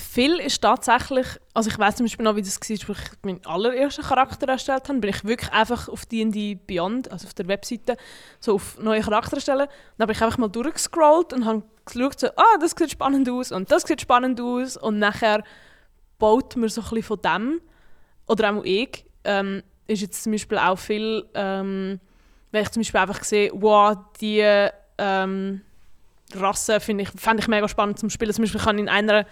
[0.00, 3.44] viel ist tatsächlich, also ich weiß zum Beispiel noch, wie das war, als ich meinen
[3.44, 7.96] allerersten Charakter erstellt habe, bin ich wirklich einfach auf D&D Beyond, also auf der Webseite,
[8.40, 9.68] so auf neue Charakter erstellen.
[9.96, 13.52] Dann habe ich einfach mal durchgescrollt und habe geschaut, so, ah, das sieht spannend aus
[13.52, 15.42] und das sieht spannend aus und nachher
[16.18, 17.60] baut man so ein bisschen von dem,
[18.26, 22.00] oder auch ich, ähm, ist jetzt zum Beispiel auch viel, ähm,
[22.50, 24.44] wenn ich zum Beispiel einfach sehe, wow, die
[24.98, 25.62] ähm,
[26.34, 28.32] Rasse finde ich, fand ich mega spannend zum Spielen.
[28.32, 29.26] Zum Beispiel kann ich in einer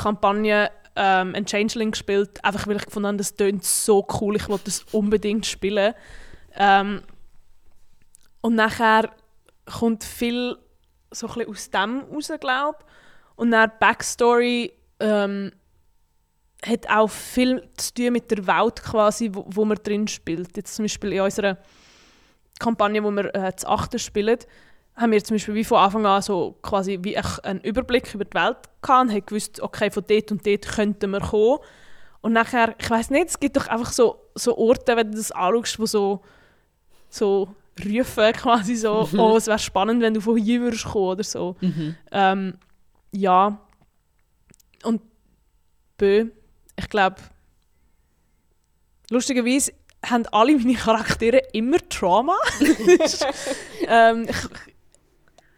[0.00, 4.48] Kampagne ähm, ein Changeling gespielt, einfach weil ich gefunden habe, das tönt so cool, ich
[4.48, 5.94] wollte das unbedingt spielen.
[6.54, 7.02] Ähm,
[8.40, 9.10] und nachher
[9.66, 10.56] kommt viel
[11.10, 12.78] so ein aus dem raus, glaube
[13.36, 15.52] Und dann Backstory ähm,
[16.66, 20.56] hat auch viel zu tun mit der Welt quasi, wo, wo man drin spielt.
[20.56, 21.58] Jetzt zum Beispiel in unserer
[22.58, 24.38] Kampagne, wo wir äh, zu achten spielen,
[25.00, 28.34] haben wir zum Beispiel wie von Anfang an so quasi wie einen Überblick über die
[28.34, 31.58] Welt gehabt und haben gewusst, okay, von dort und dort könnten wir kommen.
[32.20, 35.32] Und nachher, ich weiß nicht, es gibt doch einfach so, so Orte, wenn du das
[35.32, 36.20] anschaust, wo so,
[37.08, 37.48] so
[37.82, 39.20] rufen quasi so, mhm.
[39.20, 41.56] oh, es wäre spannend, wenn du von hier würdest kommen oder so.
[41.62, 41.96] Mhm.
[42.12, 42.58] Ähm,
[43.12, 43.58] ja.
[44.82, 45.00] Und
[45.96, 46.26] Bö,
[46.76, 47.16] ich glaube,
[49.08, 49.72] lustigerweise
[50.04, 52.36] haben alle meine Charaktere immer Trauma.
[53.86, 54.69] ähm, ich,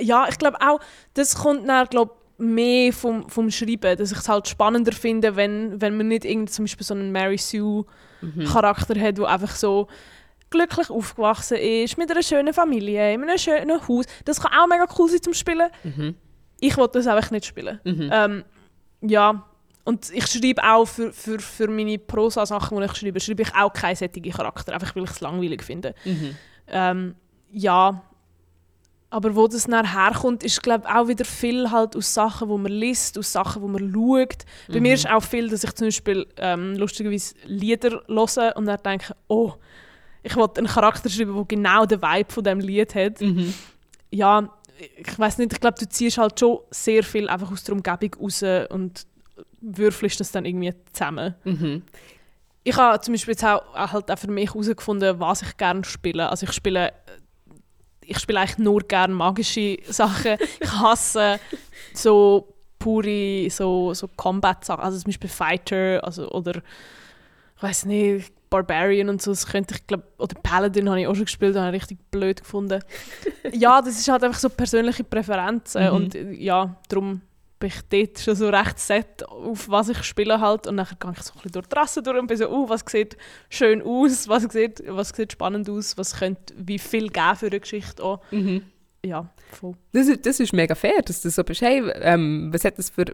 [0.01, 0.81] ja, ich glaube auch,
[1.15, 5.81] das kommt dann, glaub, mehr vom, vom Schreiben, dass ich es halt spannender finde, wenn,
[5.81, 7.85] wenn man nicht irgend zum Beispiel so einen Mary Sue
[8.47, 9.89] Charakter hat, der einfach so
[10.51, 14.07] glücklich aufgewachsen ist, mit einer schönen Familie, in einem schönen Haus.
[14.25, 15.71] Das kann auch mega cool sein zum Spielen.
[15.83, 16.15] Mhm.
[16.61, 17.81] Ich wollte das einfach nicht spielen.
[17.85, 18.11] Mhm.
[18.13, 18.45] Ähm,
[19.01, 19.45] ja,
[19.85, 23.73] und ich schreibe auch für, für, für meine Prosa-Sachen, die ich schreibe, schreibe ich auch
[23.73, 25.95] keine sättige Charakter, einfach weil ich es langweilig finde.
[26.05, 26.37] Mhm.
[26.69, 27.15] Ähm,
[27.51, 28.03] ja,
[29.13, 32.73] aber wo das nachher herkommt, ist glaube auch wieder viel halt aus Sachen, wo man
[32.73, 34.47] liest, aus Sachen, wo man schaut.
[34.69, 38.79] Bei mir ist auch viel, dass ich zum Beispiel ähm, lustigerweise Lieder höre und dann
[38.83, 39.53] denke, oh,
[40.23, 43.21] ich wollte einen Charakter schreiben, der genau den Vibe von dem Lied hat.
[43.21, 43.53] Mhm.
[44.11, 44.49] Ja,
[44.97, 48.15] ich weiß nicht, ich glaube, du ziehst halt schon sehr viel einfach aus der Umgebung
[48.19, 49.07] raus und
[49.61, 51.35] würfelst das dann irgendwie zusammen.
[51.45, 51.83] Mhm.
[52.65, 55.85] Ich habe zum Beispiel jetzt auch, auch halt auch für mich herausgefunden, was ich gerne
[55.85, 56.31] spiele.
[56.31, 56.93] Also ich spiele,
[58.07, 60.37] ich spiele eigentlich nur gerne magische Sachen.
[60.61, 61.39] ich hasse
[61.95, 62.49] so
[62.79, 66.63] pure so, so Combat-Sachen, also zum Beispiel Fighter also, oder
[67.57, 71.15] ich weiß nicht, Barbarian und so, das könnte ich glaube, oder Paladin habe ich auch
[71.15, 72.81] schon gespielt, habe ich richtig blöd gefunden.
[73.53, 75.93] ja, das ist halt einfach so persönliche Präferenzen Mhm.
[75.95, 77.21] und ja, darum
[77.63, 81.13] bin ich dort schon so recht set auf was ich spiele halt und dann gehe
[81.13, 83.17] ich so ein bisschen durch die Rasse durch und bin so, uh, was sieht
[83.51, 87.61] schön aus, was sieht, was sieht spannend aus, was könnte wie viel geben für eine
[87.61, 88.21] Geschichte auch.
[88.33, 88.65] Mhm.
[89.05, 89.75] Ja, voll.
[89.93, 91.61] Das, ist, das ist mega fair, dass du so bist.
[91.61, 93.05] Hey, ähm, was hat das für,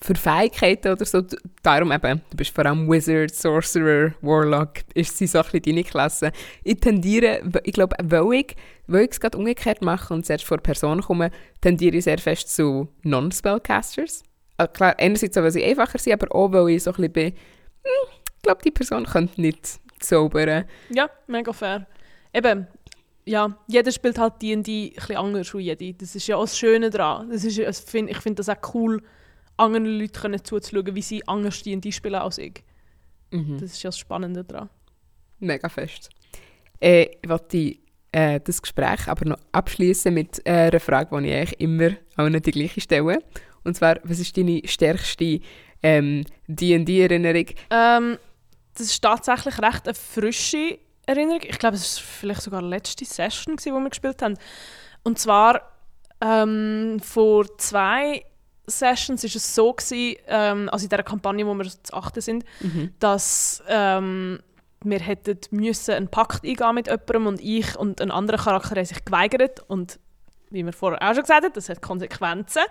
[0.00, 1.22] für Fähigkeiten oder so?
[1.62, 5.84] Darum eben, du bist vor allem Wizard, Sorcerer, Warlock, ist sie so ein bisschen deine
[5.84, 6.32] Klasse.
[6.64, 8.56] Ich tendiere, ich glaube, weil ich,
[8.86, 11.30] weil ich es gerade umgekehrt mache und zuerst vor Personen komme,
[11.60, 14.22] tendiere ich sehr fest zu Non-Spellcasters.
[14.56, 17.26] Also klar, einerseits, weil sie einfacher sind, aber auch, weil ich so ein bisschen bin,
[17.26, 20.64] hm, ich glaube, die Person könnte nicht zaubern.
[20.90, 21.86] Ja, mega fair.
[22.32, 22.66] Eben,
[23.24, 24.62] ja, jeder spielt halt D&D ein
[24.94, 25.94] bisschen anders als jede.
[25.94, 27.28] Das ist ja auch das Schöne daran.
[27.30, 29.02] Das ist, es find, ich finde das auch cool,
[29.56, 32.62] anderen Leuten können zuzuschauen, wie sie anders D&D spielen als ich.
[33.30, 33.58] Mhm.
[33.58, 34.68] Das ist ja das Spannende daran.
[35.38, 36.10] Mega fest.
[36.80, 37.76] Äh, ich wollte
[38.12, 42.42] äh, das Gespräch aber noch abschließen mit äh, einer Frage, die ich eigentlich immer allen
[42.42, 43.22] die gleiche stelle.
[43.64, 45.40] Und zwar, was ist deine stärkste
[45.82, 47.46] ähm, D&D-Erinnerung?
[47.70, 48.18] Ähm,
[48.74, 51.42] das ist tatsächlich recht eine frische Erinnerung.
[51.42, 54.38] Ich glaube, es war vielleicht sogar die letzte Session, die wir gespielt haben.
[55.02, 55.62] Und zwar
[56.20, 58.24] ähm, vor zwei
[58.66, 62.44] Sessions war es so, gewesen, ähm, also in dieser Kampagne, wo wir zu achten sind,
[62.98, 64.40] dass ähm,
[64.82, 68.84] wir hätten müssen einen Pakt eingehen mit jemandem und ich und ein anderer Charakter haben
[68.84, 69.98] sich geweigert und
[70.50, 72.62] wie wir vorher auch schon gesagt haben, das hat Konsequenzen.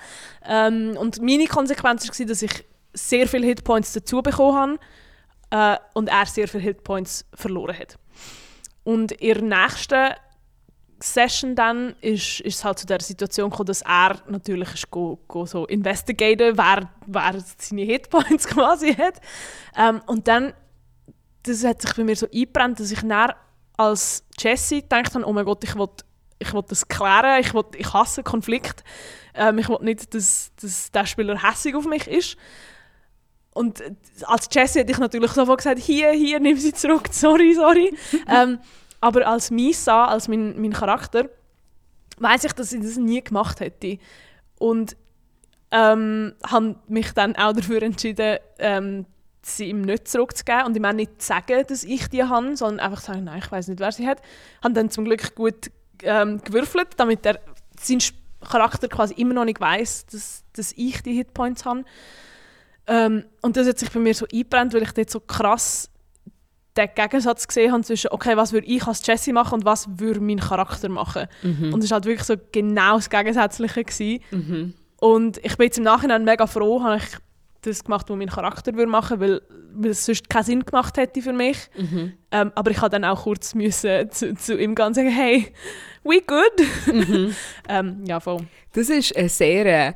[0.45, 4.79] Ähm, und meine Konsequenz war, dass ich sehr viele Hitpoints dazu bekommen
[5.51, 7.97] habe äh, und er sehr viele Hitpoints verloren hat.
[8.83, 10.13] Und in der nächsten
[10.99, 15.19] Session dann ist, ist es halt zu der Situation gekommen, dass er natürlich ist go,
[15.27, 19.19] go so investigaten, wer, wer seine Hitpoints quasi hat.
[19.77, 20.53] Ähm, und dann,
[21.43, 23.33] das hat sich bei mir so eingebrannt, dass ich dann
[23.77, 25.89] als Jessie gedacht habe, oh mein Gott, ich will,
[26.39, 28.83] ich will das klären, ich, will, ich hasse Konflikt.
[29.33, 32.37] Ähm, ich will nicht, dass, dass der Spieler hässig auf mich ist.
[33.53, 33.81] Und
[34.23, 37.95] als Jessie hätte ich natürlich sofort gesagt, hier, hier, nimm sie zurück, sorry, sorry.
[38.27, 38.59] ähm,
[39.01, 41.29] aber als Misa, als mein, mein Charakter,
[42.17, 43.97] weiß ich, dass ich das nie gemacht hätte.
[44.57, 44.95] Und
[45.71, 49.05] ähm, habe mich dann auch dafür entschieden, ähm,
[49.41, 52.79] sie ihm nicht zurückzugeben und ihm auch nicht zu sagen, dass ich die habe, sondern
[52.79, 54.21] einfach zu sagen, nein, ich weiß nicht, wer sie hat.
[54.63, 55.71] Habe dann zum Glück gut
[56.03, 57.39] ähm, gewürfelt, damit er
[57.79, 57.99] sein
[58.41, 61.83] Charakter quasi immer noch nicht weiß, dass, dass ich die Hitpoints habe.
[62.87, 65.89] Ähm, und das hat sich bei mir so eingebrannt, weil ich dort so krass
[66.77, 70.19] den Gegensatz gesehen habe zwischen, okay, was würde ich als Jessie machen und was würde
[70.19, 71.27] mein Charakter machen.
[71.73, 73.83] Und es war halt wirklich so genau das Gegensätzliche.
[73.83, 74.73] Gewesen.
[74.99, 77.03] Und ich bin jetzt im Nachhinein mega froh, habe ich
[77.61, 80.97] das gemacht, was mein Charakter würde machen würde, weil, weil es sonst keinen Sinn gemacht
[80.97, 81.57] hätte für mich.
[82.31, 85.51] Ähm, aber ich habe dann auch kurz müssen zu, zu ihm gehen und sagen, hey,
[86.03, 87.33] we good?
[87.69, 88.41] ähm, ja, voll.
[88.73, 89.95] Das ist eine sehr...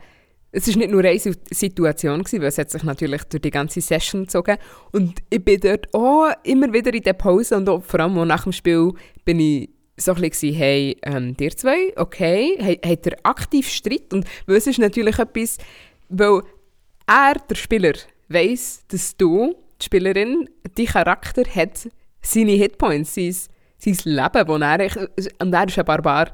[0.51, 3.81] Es ist nicht nur eine Situation, gewesen, weil es hat sich natürlich durch die ganze
[3.81, 4.57] Session gezogen.
[4.91, 8.25] Und ich bin dort auch immer wieder in der Pause und auch, vor allem auch
[8.25, 8.93] nach dem Spiel
[9.25, 14.11] bin ich so ein bisschen, hey, ähm, dir zwei, okay, ha- habt ihr aktiv Streit?
[14.13, 15.57] Und es ist natürlich etwas,
[16.07, 16.41] weil
[17.05, 17.93] er, der Spieler,
[18.29, 21.89] weiß, dass du, die Spielerin, dein Charakter hat
[22.21, 23.35] seine Hitpoints, sein,
[23.77, 25.09] sein Leben, wo er,
[25.41, 26.31] und er ist ein Barbar.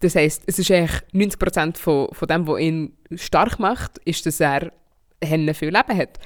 [0.00, 4.40] Das heisst, es ist eigentlich 90% von, von dem, was ihn stark macht, ist, dass
[4.40, 4.72] er
[5.22, 6.18] Hände viel Leben hat.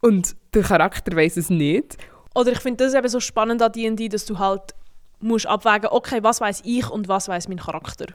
[0.00, 1.96] Und der Charakter weiß es nicht.
[2.34, 4.74] Oder ich finde das eben so spannend an D&D, dass du halt
[5.20, 8.06] musst abwägen, okay, was weiß ich und was weiß mein Charakter.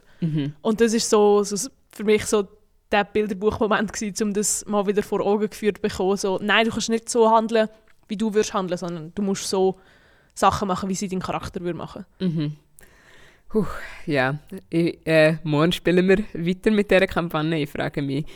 [0.62, 2.46] Und das ist so, so für mich so
[2.92, 6.16] der Bilderbuchmoment gewesen, um das mal wieder vor Augen geführt zu bekommen.
[6.16, 7.68] So, nein, du kannst nicht so handeln,
[8.08, 9.78] wie du würdest handeln, sondern du musst so
[10.34, 12.06] Sachen machen, wie sie dein Charakter würde machen.
[12.20, 12.56] Mhm.
[13.48, 13.64] Puh,
[14.04, 14.38] ja,
[14.68, 17.62] ich, äh, morgen spielen wir weiter mit dieser Kampagne.
[17.62, 18.26] Ich frage mich,